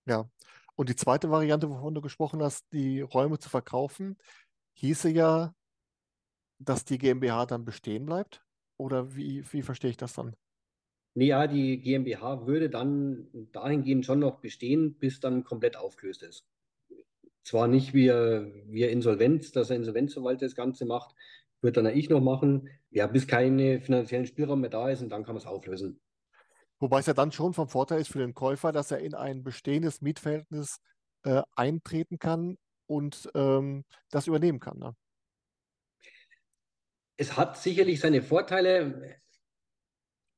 Ja. 0.07 0.29
Und 0.75 0.89
die 0.89 0.97
zweite 0.97 1.31
Variante, 1.31 1.69
wovon 1.71 1.95
du 1.95 2.01
gesprochen 2.01 2.43
hast, 2.43 2.65
die 2.73 3.03
Räume 3.03 3.39
zu 3.39 3.49
verkaufen, 3.49 4.17
hieße 4.75 5.11
ja, 5.11 5.55
dass 6.59 6.85
die 6.85 6.99
GmbH 6.99 7.47
dann 7.47 7.65
bestehen 7.65 8.07
bleibt? 8.07 8.43
Oder 8.79 9.15
wie, 9.15 9.45
wie 9.53 9.63
verstehe 9.63 9.91
ich 9.91 9.97
das 9.97 10.15
dann? 10.15 10.35
Nee, 11.15 11.27
ja, 11.27 11.47
die 11.47 11.79
GmbH 11.79 12.47
würde 12.47 12.71
dann 12.71 13.29
dahingehend 13.53 14.07
schon 14.07 14.21
noch 14.21 14.41
bestehen, 14.41 14.95
bis 14.95 15.21
dann 15.21 15.45
komplett 15.45 15.77
aufgelöst 15.77 16.23
ist. 16.23 16.47
Zwar 17.45 17.69
nicht 17.69 17.93
wie, 17.93 18.09
wie 18.09 18.85
Insolvenz, 18.85 19.53
dass 19.53 19.71
er 19.71 19.77
Insolvenzverwalter 19.77 20.47
das 20.47 20.55
Ganze 20.55 20.87
macht, 20.87 21.15
wird 21.63 21.77
dann 21.77 21.87
ich 21.87 22.11
noch 22.11 22.21
machen, 22.21 22.69
ja, 22.91 23.07
bis 23.07 23.27
keine 23.27 23.81
finanziellen 23.81 24.27
Spielraum 24.27 24.61
mehr 24.61 24.71
da 24.71 24.91
ist 24.91 25.03
und 25.03 25.11
dann 25.11 25.25
kann 25.25 25.35
man 25.35 25.43
es 25.43 25.47
auflösen. 25.47 26.01
Wobei 26.79 27.01
es 27.01 27.07
ja 27.07 27.15
dann 27.15 27.33
schon 27.33 27.55
vom 27.55 27.69
Vorteil 27.69 28.01
ist 28.01 28.09
für 28.09 28.19
den 28.19 28.35
Käufer, 28.35 28.73
dass 28.73 28.91
er 28.91 28.99
in 28.99 29.15
ein 29.15 29.45
bestehendes 29.45 30.01
Mietverhältnis 30.01 30.81
äh, 31.23 31.43
eintreten 31.55 32.19
kann 32.19 32.59
und 32.87 33.31
ähm, 33.35 33.85
das 34.11 34.27
übernehmen 34.27 34.59
kann. 34.59 34.79
Ne? 34.79 34.97
Es 37.17 37.37
hat 37.37 37.57
sicherlich 37.57 38.01
seine 38.01 38.21
Vorteile. 38.21 39.21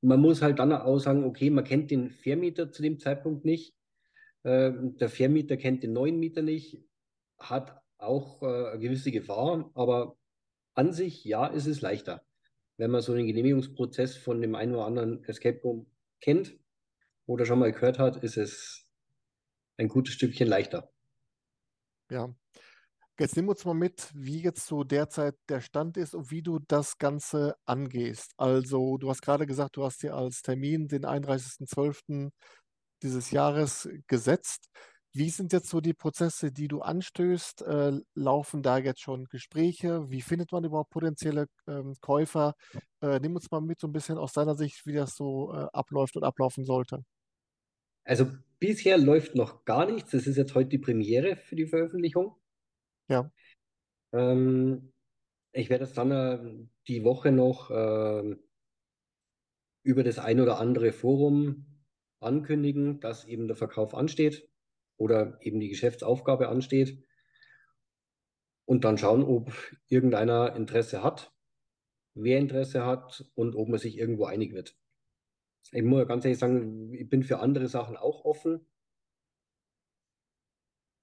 Man 0.03 0.21
muss 0.21 0.43
halt 0.43 0.59
dann 0.59 0.73
auch 0.73 0.99
sagen, 0.99 1.25
okay, 1.25 1.49
man 1.49 1.65
kennt 1.65 1.91
den 1.91 2.11
Vermieter 2.11 2.71
zu 2.71 2.83
dem 2.83 2.99
Zeitpunkt 3.01 3.47
nicht. 3.47 3.75
Äh, 4.43 4.73
der 4.75 5.09
Vermieter 5.09 5.57
kennt 5.57 5.83
den 5.83 5.95
neuen 5.95 6.19
Mieter 6.19 6.43
nicht 6.43 6.85
hat 7.39 7.81
auch 7.99 8.43
äh, 8.43 8.71
eine 8.71 8.79
gewisse 8.79 9.11
Gefahr, 9.11 9.71
aber 9.75 10.17
an 10.75 10.93
sich, 10.93 11.25
ja, 11.25 11.47
ist 11.47 11.67
es 11.67 11.81
leichter. 11.81 12.25
Wenn 12.77 12.91
man 12.91 13.03
so 13.03 13.13
einen 13.13 13.27
Genehmigungsprozess 13.27 14.17
von 14.17 14.41
dem 14.41 14.55
einen 14.55 14.75
oder 14.75 14.87
anderen 14.87 15.25
Escape 15.25 15.61
Room 15.63 15.87
kennt 16.21 16.59
oder 17.27 17.47
schon 17.47 17.59
mal 17.59 17.73
gehört 17.73 17.99
hat, 17.99 18.17
ist 18.23 18.37
es 18.37 18.91
ein 19.77 19.89
gutes 19.89 20.15
Stückchen 20.15 20.49
leichter. 20.49 20.93
Ja. 22.11 22.35
Jetzt 23.19 23.37
nimm 23.37 23.49
uns 23.49 23.65
mal 23.65 23.75
mit, 23.75 24.11
wie 24.13 24.43
jetzt 24.43 24.67
so 24.67 24.83
derzeit 24.83 25.37
der 25.49 25.61
Stand 25.61 25.97
ist 25.97 26.17
und 26.17 26.33
wie 26.33 26.43
du 26.43 26.59
das 26.59 26.99
Ganze 26.99 27.55
angehst. 27.65 28.33
Also, 28.37 28.99
du 28.99 29.09
hast 29.09 29.23
gerade 29.23 29.47
gesagt, 29.47 29.77
du 29.77 29.85
hast 29.85 30.03
dir 30.03 30.17
als 30.17 30.43
Termin 30.43 30.89
den 30.89 31.05
31.12. 31.05 32.31
dieses 33.03 33.31
Jahres 33.31 33.89
gesetzt. 34.09 34.67
Wie 35.17 35.31
sind 35.31 35.53
jetzt 35.53 35.69
so 35.69 35.81
die 35.81 35.95
Prozesse, 35.95 36.51
die 36.51 36.67
du 36.67 36.81
anstößt? 36.81 37.63
Äh, 37.63 38.01
laufen 38.15 38.65
da 38.65 38.79
jetzt 38.79 39.01
schon 39.01 39.27
Gespräche? 39.27 40.11
Wie 40.11 40.21
findet 40.21 40.51
man 40.51 40.65
überhaupt 40.65 40.91
potenzielle 40.91 41.47
ähm, 41.69 41.95
Käufer? 42.01 42.55
Äh, 43.01 43.21
nimm 43.21 43.37
uns 43.37 43.49
mal 43.53 43.61
mit 43.61 43.79
so 43.79 43.87
ein 43.87 43.93
bisschen 43.93 44.19
aus 44.19 44.33
deiner 44.33 44.57
Sicht, 44.57 44.85
wie 44.87 44.93
das 44.93 45.15
so 45.15 45.53
äh, 45.55 45.69
abläuft 45.73 46.17
und 46.17 46.25
ablaufen 46.25 46.65
sollte. 46.65 47.05
Also 48.03 48.27
bisher 48.59 48.99
läuft 48.99 49.37
noch 49.37 49.65
gar 49.65 49.87
nichts. 49.87 50.11
Das 50.11 50.27
ist 50.27 50.37
jetzt 50.37 50.57
heute 50.57 50.71
die 50.71 50.79
Premiere 50.79 51.37
für 51.37 51.55
die 51.55 51.67
Veröffentlichung. 51.67 52.35
Ja. 53.09 53.31
Ähm, 54.13 54.93
ich 55.53 55.71
werde 55.71 55.85
es 55.85 55.93
dann 55.93 56.11
äh, 56.11 56.67
die 56.89 57.05
Woche 57.05 57.31
noch 57.31 57.71
ähm, 57.71 58.43
über 59.85 60.03
das 60.03 60.19
ein 60.19 60.41
oder 60.41 60.59
andere 60.59 60.91
Forum 60.91 61.67
ankündigen, 62.19 62.99
dass 62.99 63.27
eben 63.27 63.47
der 63.47 63.57
Verkauf 63.57 63.95
ansteht 63.95 64.49
oder 64.97 65.39
eben 65.41 65.61
die 65.61 65.69
Geschäftsaufgabe 65.69 66.49
ansteht. 66.49 67.05
Und 68.67 68.85
dann 68.85 68.99
schauen, 68.99 69.23
ob 69.23 69.53
irgendeiner 69.89 70.57
Interesse 70.57 71.03
hat, 71.03 71.33
wer 72.15 72.39
Interesse 72.39 72.85
hat 72.85 73.25
und 73.35 73.57
ob 73.57 73.69
man 73.69 73.79
sich 73.79 73.99
irgendwo 73.99 74.25
einig 74.25 74.55
wird. 74.55 74.77
Ich 75.73 75.83
muss 75.83 76.07
ganz 76.07 76.25
ehrlich 76.25 76.39
sagen, 76.39 76.93
ich 76.95 77.09
bin 77.09 77.23
für 77.23 77.41
andere 77.41 77.69
Sachen 77.69 77.97
auch 77.97 78.25
offen. 78.25 78.67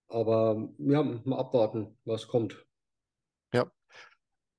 Aber 0.08 0.69
ja, 0.77 1.04
mal 1.04 1.39
abwarten, 1.39 1.97
was 2.06 2.27
kommt. 2.27 2.65
Ja. 3.54 3.71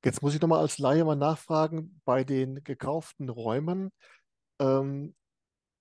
Jetzt 0.04 0.22
muss 0.22 0.34
ich 0.34 0.40
nochmal 0.40 0.60
als 0.60 0.78
Laie 0.78 1.04
mal 1.04 1.16
nachfragen, 1.16 2.00
bei 2.04 2.24
den 2.24 2.64
gekauften 2.64 3.28
Räumen, 3.28 3.90
ähm, 4.58 5.14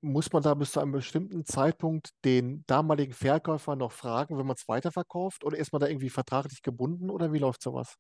muss 0.02 0.32
man 0.34 0.42
da 0.42 0.54
bis 0.56 0.72
zu 0.72 0.80
einem 0.80 0.92
bestimmten 0.92 1.46
Zeitpunkt 1.46 2.10
den 2.26 2.64
damaligen 2.68 3.14
Verkäufer 3.14 3.76
noch 3.76 3.92
fragen, 3.92 4.38
wenn 4.38 4.48
man 4.48 4.56
es 4.56 4.68
weiterverkauft? 4.68 5.44
Oder 5.44 5.58
ist 5.58 5.72
man 5.72 5.80
da 5.80 5.88
irgendwie 5.88 6.10
vertraglich 6.10 6.62
gebunden 6.62 7.10
oder 7.10 7.32
wie 7.32 7.40
läuft 7.40 7.62
sowas? 7.62 7.96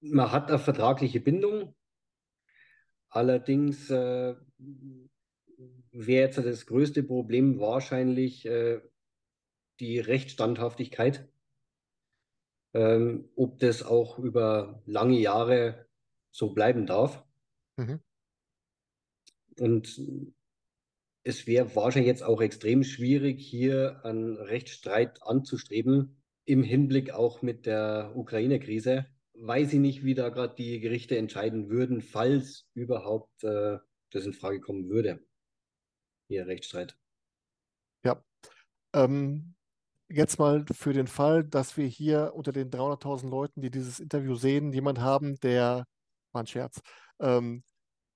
Man 0.00 0.30
hat 0.30 0.48
eine 0.48 0.58
vertragliche 0.58 1.20
Bindung. 1.20 1.74
Allerdings 3.08 3.90
äh, 3.90 4.34
wäre 5.92 6.26
jetzt 6.26 6.38
das 6.38 6.66
größte 6.66 7.02
Problem 7.02 7.58
wahrscheinlich 7.58 8.44
äh, 8.46 8.80
die 9.80 9.98
Rechtsstandhaftigkeit. 9.98 11.28
Ähm, 12.72 13.28
ob 13.36 13.60
das 13.60 13.84
auch 13.84 14.18
über 14.18 14.82
lange 14.84 15.18
Jahre 15.18 15.86
so 16.32 16.52
bleiben 16.52 16.86
darf. 16.86 17.24
Mhm. 17.76 18.00
Und 19.58 20.00
es 21.24 21.46
wäre 21.46 21.74
wahrscheinlich 21.74 22.08
jetzt 22.08 22.22
auch 22.22 22.40
extrem 22.40 22.84
schwierig, 22.84 23.40
hier 23.40 24.04
einen 24.04 24.36
Rechtsstreit 24.36 25.22
anzustreben, 25.22 26.22
im 26.44 26.62
Hinblick 26.62 27.12
auch 27.12 27.40
mit 27.40 27.66
der 27.66 28.12
Ukraine-Krise. 28.14 29.06
Weiß 29.32 29.72
ich 29.72 29.80
nicht, 29.80 30.04
wie 30.04 30.14
da 30.14 30.28
gerade 30.28 30.54
die 30.54 30.80
Gerichte 30.80 31.16
entscheiden 31.16 31.70
würden, 31.70 32.02
falls 32.02 32.68
überhaupt 32.74 33.42
äh, 33.42 33.78
das 34.10 34.26
in 34.26 34.34
Frage 34.34 34.60
kommen 34.60 34.88
würde. 34.88 35.24
Hier 36.28 36.46
Rechtsstreit. 36.46 36.96
Ja. 38.04 38.22
Ähm, 38.92 39.54
jetzt 40.08 40.38
mal 40.38 40.64
für 40.72 40.92
den 40.92 41.06
Fall, 41.06 41.42
dass 41.42 41.76
wir 41.76 41.86
hier 41.86 42.32
unter 42.34 42.52
den 42.52 42.70
300.000 42.70 43.28
Leuten, 43.28 43.62
die 43.62 43.70
dieses 43.70 43.98
Interview 43.98 44.36
sehen, 44.36 44.72
jemand 44.72 45.00
haben, 45.00 45.36
der, 45.40 45.86
war 46.32 46.42
ein 46.42 46.46
Scherz, 46.46 46.80
ähm, 47.18 47.64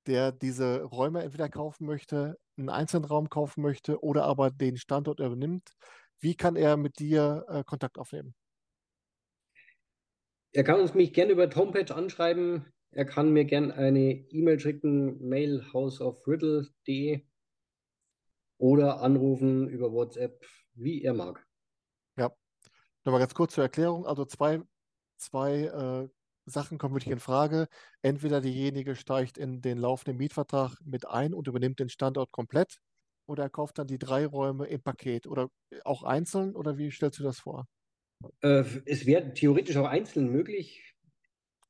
der 0.08 0.32
diese 0.32 0.82
Räume 0.82 1.22
entweder 1.22 1.48
kaufen 1.48 1.86
möchte, 1.86 2.38
einen 2.56 2.70
einzelnen 2.70 3.04
Raum 3.04 3.28
kaufen 3.28 3.60
möchte 3.62 4.02
oder 4.02 4.24
aber 4.24 4.50
den 4.50 4.78
Standort 4.78 5.20
übernimmt, 5.20 5.70
wie 6.18 6.34
kann 6.34 6.56
er 6.56 6.76
mit 6.76 6.98
dir 6.98 7.44
äh, 7.48 7.62
Kontakt 7.62 7.98
aufnehmen? 7.98 8.34
Er 10.52 10.64
kann 10.64 10.80
uns 10.80 10.94
mich 10.94 11.12
gerne 11.12 11.32
über 11.32 11.46
die 11.46 11.56
Homepage 11.56 11.94
anschreiben. 11.94 12.64
Er 12.90 13.04
kann 13.04 13.32
mir 13.32 13.44
gerne 13.44 13.74
eine 13.74 14.12
E-Mail 14.30 14.58
schicken, 14.58 15.28
mail 15.28 15.62
houseofriddle.de 15.72 17.22
oder 18.56 19.02
anrufen 19.02 19.68
über 19.68 19.92
WhatsApp, 19.92 20.44
wie 20.72 21.02
er 21.02 21.12
mag. 21.12 21.46
Ja, 22.16 22.34
nochmal 23.04 23.20
ganz 23.20 23.34
kurz 23.34 23.54
zur 23.54 23.64
Erklärung. 23.64 24.06
Also 24.06 24.24
zwei, 24.24 24.62
zwei 25.18 25.64
äh, 25.64 26.08
Sachen 26.48 26.78
kommen 26.78 26.94
wirklich 26.94 27.12
in 27.12 27.20
Frage. 27.20 27.68
Entweder 28.02 28.40
diejenige 28.40 28.94
steigt 28.96 29.38
in 29.38 29.60
den 29.60 29.78
laufenden 29.78 30.16
Mietvertrag 30.16 30.76
mit 30.84 31.06
ein 31.06 31.34
und 31.34 31.48
übernimmt 31.48 31.80
den 31.80 31.88
Standort 31.88 32.32
komplett 32.32 32.78
oder 33.26 33.44
er 33.44 33.50
kauft 33.50 33.78
dann 33.78 33.86
die 33.86 33.98
drei 33.98 34.26
Räume 34.26 34.66
im 34.66 34.82
Paket 34.82 35.26
oder 35.26 35.48
auch 35.84 36.02
einzeln 36.02 36.56
oder 36.56 36.78
wie 36.78 36.90
stellst 36.90 37.18
du 37.18 37.22
das 37.22 37.38
vor? 37.38 37.66
Äh, 38.40 38.64
es 38.86 39.06
wäre 39.06 39.32
theoretisch 39.34 39.76
auch 39.76 39.86
einzeln 39.86 40.30
möglich. 40.30 40.94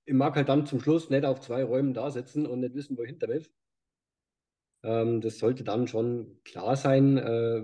Ich 0.04 0.14
mag 0.14 0.36
halt 0.36 0.48
dann 0.48 0.66
zum 0.66 0.80
Schluss 0.80 1.10
nicht 1.10 1.24
auf 1.24 1.40
zwei 1.40 1.64
Räumen 1.64 1.92
da 1.92 2.10
sitzen 2.10 2.46
und 2.46 2.60
nicht 2.60 2.74
wissen, 2.74 2.96
wohin 2.96 3.18
damit. 3.18 3.50
Ähm, 4.84 5.20
das 5.20 5.38
sollte 5.38 5.64
dann 5.64 5.88
schon 5.88 6.40
klar 6.44 6.76
sein, 6.76 7.18
äh, 7.18 7.62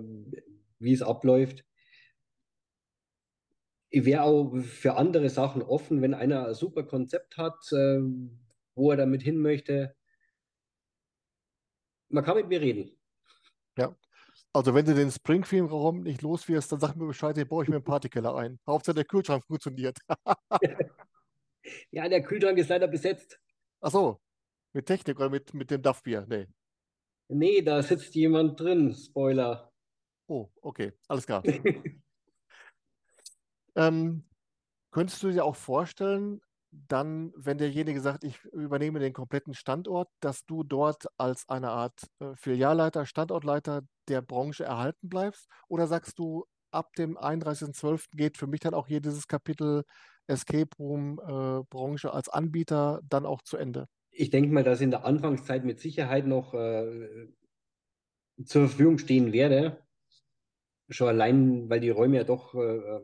wie 0.79 0.93
es 0.93 1.03
abläuft 1.03 1.65
ich 3.95 4.05
wäre 4.05 4.23
auch 4.23 4.57
für 4.57 4.97
andere 4.97 5.31
Sachen 5.31 5.63
offen, 5.63 6.03
wenn 6.03 6.15
einer 6.15 6.49
ein 6.49 6.55
super 6.55 6.83
Konzept 6.83 7.37
hat, 7.37 7.71
äh, 7.71 8.01
wo 8.75 8.91
er 8.91 8.97
damit 8.97 9.23
hin 9.23 9.39
möchte. 9.39 9.95
Man 12.09 12.25
kann 12.25 12.37
mit 12.37 12.49
mir 12.49 12.61
reden. 12.61 12.99
Ja. 13.79 13.97
Also 14.53 14.75
wenn 14.75 14.85
du 14.85 14.95
den 14.95 15.13
Springfield-Raum 15.13 16.03
nicht 16.03 16.23
los 16.23 16.49
wirst, 16.49 16.73
dann 16.73 16.81
sag 16.81 16.97
mir 16.97 17.07
Bescheid, 17.07 17.37
den 17.37 17.47
baue 17.47 17.63
ich 17.63 17.69
mir 17.69 17.77
einen 17.77 17.85
Partykeller 17.85 18.35
ein. 18.35 18.59
Hauptsache 18.67 18.97
der 18.97 19.05
Kühlschrank 19.05 19.45
funktioniert. 19.47 19.97
ja, 21.93 22.09
der 22.09 22.23
Kühlschrank 22.23 22.59
ist 22.59 22.71
leider 22.71 22.89
besetzt. 22.89 23.39
Ach 23.81 23.93
so, 23.93 24.21
mit 24.73 24.87
Technik 24.87 25.21
oder 25.21 25.31
mit, 25.31 25.55
mit 25.55 25.71
dem 25.71 25.83
Duffbier? 25.83 26.27
Nee. 26.29 26.49
Nee, 27.29 27.63
da 27.63 27.81
sitzt 27.81 28.13
jemand 28.17 28.59
drin. 28.59 28.93
Spoiler. 28.93 29.73
Oh, 30.27 30.51
okay, 30.63 30.93
alles 31.07 31.27
klar. 31.27 31.45
Ähm, 33.77 34.25
könntest 34.93 35.23
du 35.23 35.31
dir 35.31 35.45
auch 35.45 35.57
vorstellen, 35.57 36.41
dann, 36.71 37.33
wenn 37.37 37.59
derjenige 37.59 38.01
sagt, 38.01 38.25
ich 38.25 38.43
übernehme 38.47 38.99
den 38.99 39.13
kompletten 39.13 39.55
Standort, 39.55 40.09
dass 40.21 40.45
du 40.45 40.65
dort 40.65 41.07
als 41.19 41.49
eine 41.49 41.71
Art 41.71 42.09
äh, 42.21 42.35
Filialleiter, 42.37 43.07
Standortleiter 43.07 43.83
der 44.09 44.23
Branche 44.23 44.65
erhalten 44.65 45.09
bleibst? 45.09 45.49
Oder 45.69 45.87
sagst 45.87 46.19
du, 46.19 46.45
ab 46.73 46.93
dem 46.99 47.17
31.12. 47.17 48.17
geht 48.17 48.37
für 48.37 48.47
mich 48.47 48.61
dann 48.61 48.75
auch 48.75 48.89
hier 48.89 49.01
dieses 49.01 49.29
Kapitel 49.29 49.85
Escape 50.27 50.71
Room 50.79 51.21
äh, 51.21 51.65
Branche 51.71 52.13
als 52.13 52.29
Anbieter 52.29 53.01
dann 53.09 53.27
auch 53.27 53.43
zu 53.43 53.57
Ende? 53.57 53.87
Ich 54.11 54.31
denke 54.31 54.53
mal, 54.53 54.65
dass 54.65 54.81
in 54.81 54.91
der 54.91 55.05
Anfangszeit 55.05 55.65
mit 55.65 55.81
Sicherheit 55.81 56.27
noch 56.27 56.55
äh, 56.55 57.29
zur 58.45 58.69
Verfügung 58.69 58.99
stehen 58.99 59.33
werde. 59.33 59.79
Schon 60.89 61.09
allein, 61.09 61.69
weil 61.71 61.81
die 61.81 61.91
Räume 61.91 62.17
ja 62.17 62.25
doch 62.25 62.55
äh, 62.55 63.01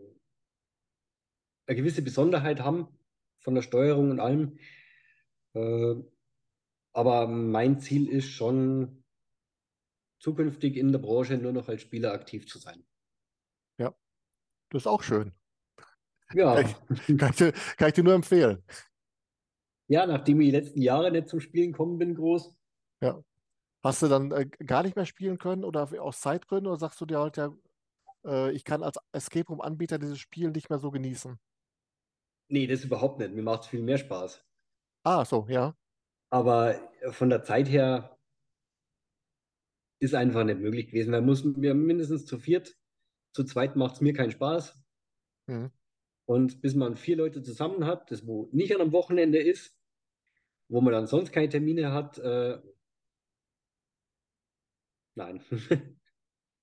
eine 1.71 1.77
gewisse 1.77 2.03
Besonderheit 2.03 2.61
haben 2.61 2.89
von 3.39 3.55
der 3.55 3.63
Steuerung 3.63 4.11
und 4.11 4.19
allem. 4.19 4.59
Äh, 5.55 5.95
aber 6.93 7.29
mein 7.29 7.79
Ziel 7.79 8.09
ist 8.09 8.27
schon, 8.27 9.05
zukünftig 10.19 10.77
in 10.77 10.91
der 10.91 10.99
Branche 10.99 11.39
nur 11.39 11.53
noch 11.53 11.69
als 11.69 11.81
Spieler 11.81 12.13
aktiv 12.13 12.47
zu 12.49 12.59
sein. 12.59 12.85
Ja, 13.79 13.95
das 14.71 14.83
ist 14.83 14.87
auch 14.89 15.03
schön. 15.03 15.33
Ja. 16.35 16.61
Kann 16.61 16.67
ich, 16.67 17.19
kann 17.19 17.31
ich, 17.31 17.37
dir, 17.37 17.53
kann 17.77 17.89
ich 17.89 17.95
dir 17.95 18.05
nur 18.05 18.15
empfehlen. 18.15 18.63
Ja, 19.87 20.07
nachdem 20.07 20.41
ich 20.41 20.49
die 20.49 20.57
letzten 20.57 20.83
Jahre 20.83 21.11
nicht 21.11 21.29
zum 21.29 21.41
Spielen 21.41 21.73
gekommen 21.73 21.99
bin, 21.99 22.17
groß. 22.17 22.53
Ja. 23.01 23.23
Hast 23.83 24.03
du 24.03 24.09
dann 24.09 24.33
äh, 24.33 24.47
gar 24.47 24.83
nicht 24.83 24.97
mehr 24.97 25.07
spielen 25.07 25.39
können 25.39 25.65
oder 25.65 25.89
aus 26.03 26.21
Zeitgründen 26.21 26.67
oder 26.67 26.79
sagst 26.79 27.01
du 27.01 27.07
dir 27.07 27.21
halt 27.21 27.37
ja, 27.37 27.55
äh, 28.25 28.51
ich 28.51 28.65
kann 28.65 28.83
als 28.83 28.99
Escape 29.13 29.49
Room 29.49 29.61
Anbieter 29.61 29.99
dieses 29.99 30.19
Spiel 30.19 30.51
nicht 30.51 30.69
mehr 30.69 30.81
so 30.81 30.91
genießen? 30.91 31.39
Nee, 32.51 32.67
das 32.67 32.85
überhaupt 32.85 33.21
nicht. 33.21 33.33
Mir 33.33 33.43
macht 33.43 33.63
es 33.63 33.69
viel 33.69 33.83
mehr 33.83 33.99
Spaß. 33.99 34.45
Ah, 35.05 35.25
so, 35.25 35.47
ja. 35.49 35.75
Aber 36.31 36.81
von 37.11 37.31
der 37.31 37.43
Zeit 37.45 37.69
her 37.69 38.19
ist 40.01 40.15
einfach 40.15 40.45
nicht 40.45 40.61
möglich 40.61 40.89
gewesen. 40.89 41.13
Man 41.13 41.27
muss 41.27 41.45
wir 41.45 41.75
mindestens 41.75 42.27
zu 42.27 42.39
viert, 42.39 42.77
zu 43.35 43.45
zweit 43.45 43.77
macht 43.77 43.95
es 43.95 44.01
mir 44.01 44.13
keinen 44.13 44.31
Spaß. 44.33 44.83
Mhm. 45.47 45.71
Und 46.27 46.61
bis 46.61 46.75
man 46.75 46.97
vier 46.97 47.17
Leute 47.17 47.43
zusammen 47.43 47.87
hat, 47.87 48.11
das 48.11 48.27
wo 48.27 48.49
nicht 48.53 48.75
an 48.75 48.81
einem 48.81 48.93
Wochenende 48.93 49.39
ist, 49.39 49.77
wo 50.69 50.81
man 50.81 50.93
dann 50.93 51.07
sonst 51.07 51.33
keine 51.33 51.49
Termine 51.49 51.93
hat, 51.93 52.19
äh, 52.19 52.61
nein. 55.15 55.41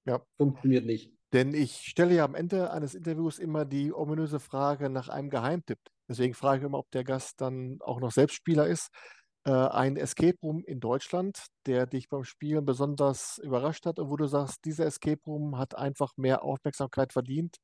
Ja. 0.07 0.25
Funktioniert 0.37 0.85
nicht. 0.85 1.16
Denn 1.33 1.53
ich 1.53 1.75
stelle 1.81 2.15
ja 2.15 2.25
am 2.25 2.35
Ende 2.35 2.71
eines 2.71 2.95
Interviews 2.95 3.37
immer 3.39 3.65
die 3.65 3.93
ominöse 3.93 4.39
Frage 4.39 4.89
nach 4.89 5.09
einem 5.09 5.29
Geheimtipp. 5.29 5.79
Deswegen 6.09 6.33
frage 6.33 6.59
ich 6.59 6.65
immer, 6.65 6.79
ob 6.79 6.89
der 6.91 7.03
Gast 7.03 7.41
dann 7.41 7.79
auch 7.81 7.99
noch 7.99 8.11
selbst 8.11 8.35
Spieler 8.35 8.67
ist. 8.67 8.89
Äh, 9.45 9.51
ein 9.51 9.97
Escape 9.97 10.37
Room 10.41 10.63
in 10.65 10.79
Deutschland, 10.79 11.47
der 11.65 11.85
dich 11.85 12.07
beim 12.07 12.23
Spielen 12.23 12.65
besonders 12.65 13.39
überrascht 13.39 13.85
hat 13.85 13.99
und 13.99 14.09
wo 14.09 14.15
du 14.15 14.25
sagst, 14.27 14.63
dieser 14.63 14.85
Escape 14.85 15.21
Room 15.25 15.57
hat 15.57 15.75
einfach 15.75 16.15
mehr 16.15 16.43
Aufmerksamkeit 16.43 17.11
verdient. 17.11 17.57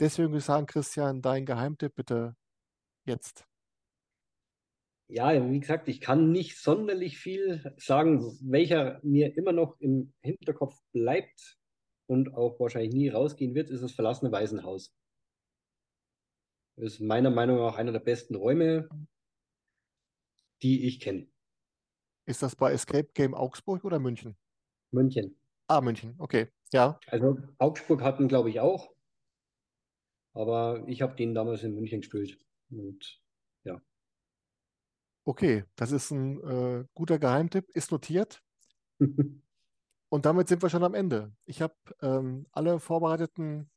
Deswegen 0.00 0.28
würde 0.28 0.38
ich 0.38 0.44
sagen, 0.44 0.66
Christian, 0.66 1.22
dein 1.22 1.46
Geheimtipp 1.46 1.94
bitte 1.94 2.34
jetzt. 3.06 3.44
Ja, 5.08 5.50
wie 5.50 5.60
gesagt, 5.60 5.88
ich 5.88 6.00
kann 6.00 6.32
nicht 6.32 6.58
sonderlich 6.58 7.18
viel 7.18 7.74
sagen, 7.76 8.22
welcher 8.42 9.00
mir 9.02 9.36
immer 9.36 9.52
noch 9.52 9.78
im 9.80 10.12
Hinterkopf 10.22 10.78
bleibt 10.92 11.58
und 12.06 12.34
auch 12.34 12.58
wahrscheinlich 12.60 12.92
nie 12.94 13.08
rausgehen 13.08 13.54
wird, 13.54 13.70
ist 13.70 13.82
das 13.82 13.92
verlassene 13.92 14.32
Waisenhaus. 14.32 14.94
Das 16.76 16.94
ist 16.94 17.00
meiner 17.00 17.30
Meinung 17.30 17.58
nach 17.58 17.76
einer 17.76 17.92
der 17.92 18.00
besten 18.00 18.34
Räume, 18.34 18.88
die 20.62 20.86
ich 20.86 21.00
kenne. 21.00 21.28
Ist 22.26 22.42
das 22.42 22.56
bei 22.56 22.72
Escape 22.72 23.10
Game 23.14 23.34
Augsburg 23.34 23.84
oder 23.84 23.98
München? 23.98 24.36
München. 24.90 25.36
Ah, 25.68 25.80
München, 25.80 26.14
okay. 26.18 26.48
Ja. 26.72 26.98
Also 27.06 27.38
Augsburg 27.58 28.02
hatten, 28.02 28.28
glaube 28.28 28.50
ich, 28.50 28.60
auch. 28.60 28.94
Aber 30.32 30.84
ich 30.88 31.02
habe 31.02 31.14
den 31.14 31.34
damals 31.34 31.62
in 31.62 31.74
München 31.74 32.00
gespielt. 32.00 32.38
Und 32.70 33.22
ja. 33.62 33.80
Okay, 35.24 35.64
das 35.76 35.92
ist 35.92 36.10
ein 36.10 36.40
äh, 36.42 36.84
guter 36.94 37.18
Geheimtipp, 37.18 37.70
ist 37.70 37.92
notiert. 37.92 38.42
Und 40.14 40.26
damit 40.26 40.46
sind 40.46 40.62
wir 40.62 40.70
schon 40.70 40.84
am 40.84 40.94
Ende. 40.94 41.32
Ich 41.44 41.60
habe 41.60 41.74
ähm, 42.00 42.46
alle 42.52 42.78
vorbereiteten 42.78 43.68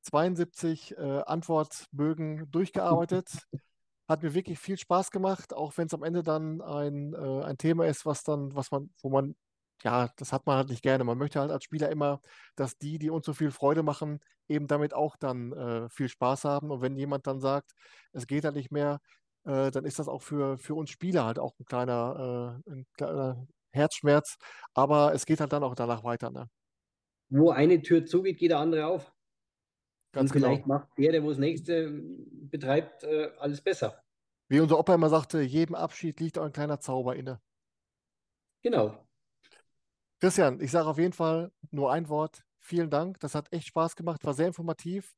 72 0.00 0.96
äh, 0.96 1.20
Antwortbögen 1.26 2.50
durchgearbeitet. 2.50 3.26
Hat 4.08 4.22
mir 4.22 4.32
wirklich 4.32 4.58
viel 4.58 4.78
Spaß 4.78 5.10
gemacht, 5.10 5.52
auch 5.52 5.76
wenn 5.76 5.88
es 5.88 5.92
am 5.92 6.02
Ende 6.02 6.22
dann 6.22 6.62
ein, 6.62 7.12
äh, 7.12 7.42
ein 7.42 7.58
Thema 7.58 7.84
ist, 7.84 8.06
was 8.06 8.22
dann, 8.22 8.56
was 8.56 8.70
man, 8.70 8.94
wo 9.02 9.10
man, 9.10 9.36
ja, 9.82 10.08
das 10.16 10.32
hat 10.32 10.46
man 10.46 10.56
halt 10.56 10.70
nicht 10.70 10.80
gerne. 10.80 11.04
Man 11.04 11.18
möchte 11.18 11.38
halt 11.38 11.50
als 11.50 11.64
Spieler 11.64 11.90
immer, 11.90 12.22
dass 12.56 12.78
die, 12.78 12.98
die 12.98 13.10
uns 13.10 13.26
so 13.26 13.34
viel 13.34 13.50
Freude 13.50 13.82
machen, 13.82 14.20
eben 14.48 14.66
damit 14.66 14.94
auch 14.94 15.16
dann 15.16 15.52
äh, 15.52 15.90
viel 15.90 16.08
Spaß 16.08 16.46
haben. 16.46 16.70
Und 16.70 16.80
wenn 16.80 16.96
jemand 16.96 17.26
dann 17.26 17.40
sagt, 17.40 17.72
es 18.12 18.26
geht 18.26 18.46
halt 18.46 18.54
nicht 18.54 18.70
mehr, 18.70 19.00
äh, 19.44 19.70
dann 19.70 19.84
ist 19.84 19.98
das 19.98 20.08
auch 20.08 20.22
für, 20.22 20.56
für 20.56 20.76
uns 20.76 20.88
Spieler 20.88 21.26
halt 21.26 21.38
auch 21.38 21.52
ein 21.60 21.66
kleiner, 21.66 22.62
äh, 22.66 22.72
ein 22.72 22.86
kleiner 22.94 23.46
Herzschmerz, 23.74 24.36
aber 24.74 25.14
es 25.14 25.26
geht 25.26 25.40
halt 25.40 25.52
dann 25.52 25.62
auch 25.62 25.74
danach 25.74 26.04
weiter. 26.04 26.30
Ne? 26.30 26.48
Wo 27.28 27.50
eine 27.50 27.82
Tür 27.82 28.06
zugeht, 28.06 28.38
geht 28.38 28.50
der 28.50 28.58
andere 28.58 28.86
auf. 28.86 29.12
Ganz 30.12 30.30
Und 30.30 30.38
vielleicht 30.38 30.62
genau. 30.62 30.76
macht 30.76 30.88
der, 30.96 31.12
der 31.12 31.22
wo 31.24 31.28
das 31.30 31.38
nächste 31.38 31.90
betreibt, 31.90 33.02
äh, 33.02 33.30
alles 33.38 33.60
besser. 33.60 34.00
Wie 34.48 34.60
unser 34.60 34.78
Opa 34.78 34.94
immer 34.94 35.08
sagte, 35.08 35.40
jedem 35.40 35.74
Abschied 35.74 36.20
liegt 36.20 36.38
auch 36.38 36.44
ein 36.44 36.52
kleiner 36.52 36.78
Zauber 36.80 37.16
inne. 37.16 37.40
Genau. 38.62 39.04
Christian, 40.20 40.60
ich 40.60 40.70
sage 40.70 40.88
auf 40.88 40.98
jeden 40.98 41.12
Fall 41.12 41.50
nur 41.70 41.92
ein 41.92 42.08
Wort. 42.08 42.44
Vielen 42.60 42.88
Dank. 42.88 43.20
Das 43.20 43.34
hat 43.34 43.52
echt 43.52 43.66
Spaß 43.66 43.96
gemacht, 43.96 44.24
war 44.24 44.34
sehr 44.34 44.46
informativ. 44.46 45.14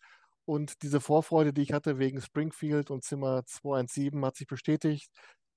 Und 0.47 0.83
diese 0.83 1.01
Vorfreude, 1.01 1.53
die 1.53 1.63
ich 1.63 1.73
hatte 1.73 1.99
wegen 1.99 2.21
Springfield 2.21 2.91
und 2.91 3.05
Zimmer 3.05 3.45
217, 3.45 4.25
hat 4.25 4.37
sich 4.37 4.47
bestätigt. 4.47 5.11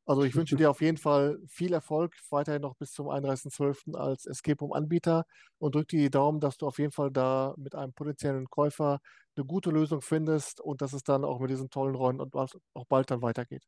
Also 0.09 0.23
ich 0.23 0.35
wünsche 0.35 0.55
dir 0.57 0.71
auf 0.71 0.81
jeden 0.81 0.97
Fall 0.97 1.39
viel 1.47 1.71
Erfolg, 1.71 2.15
weiterhin 2.31 2.63
noch 2.63 2.73
bis 2.75 2.93
zum 2.93 3.09
31.12. 3.09 3.95
als 3.95 4.25
Escape 4.25 4.57
Room 4.59 4.73
Anbieter 4.73 5.25
und 5.59 5.75
drück 5.75 5.87
dir 5.87 5.99
die 5.99 6.09
Daumen, 6.09 6.39
dass 6.39 6.57
du 6.57 6.65
auf 6.65 6.79
jeden 6.79 6.91
Fall 6.91 7.11
da 7.11 7.53
mit 7.57 7.75
einem 7.75 7.93
potenziellen 7.93 8.49
Käufer 8.49 9.01
eine 9.37 9.45
gute 9.45 9.69
Lösung 9.69 10.01
findest 10.01 10.61
und 10.61 10.81
dass 10.81 10.93
es 10.93 11.03
dann 11.03 11.23
auch 11.23 11.39
mit 11.39 11.51
diesen 11.51 11.69
tollen 11.69 11.93
Räumen 11.93 12.21
und 12.21 12.35
auch 12.35 12.85
bald 12.87 13.11
dann 13.11 13.21
weitergeht. 13.21 13.63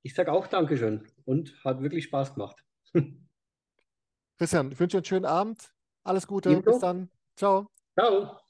Ich 0.00 0.14
sage 0.14 0.32
auch 0.32 0.46
Dankeschön 0.46 1.06
und 1.26 1.54
hat 1.64 1.82
wirklich 1.82 2.04
Spaß 2.04 2.32
gemacht. 2.32 2.64
Christian, 4.38 4.72
ich 4.72 4.80
wünsche 4.80 4.96
dir 4.96 4.98
einen 4.98 5.04
schönen 5.04 5.26
Abend. 5.26 5.70
Alles 6.02 6.26
Gute. 6.26 6.62
Bis 6.62 6.78
dann. 6.78 7.10
Ciao. 7.36 7.68
Ciao. 7.92 8.43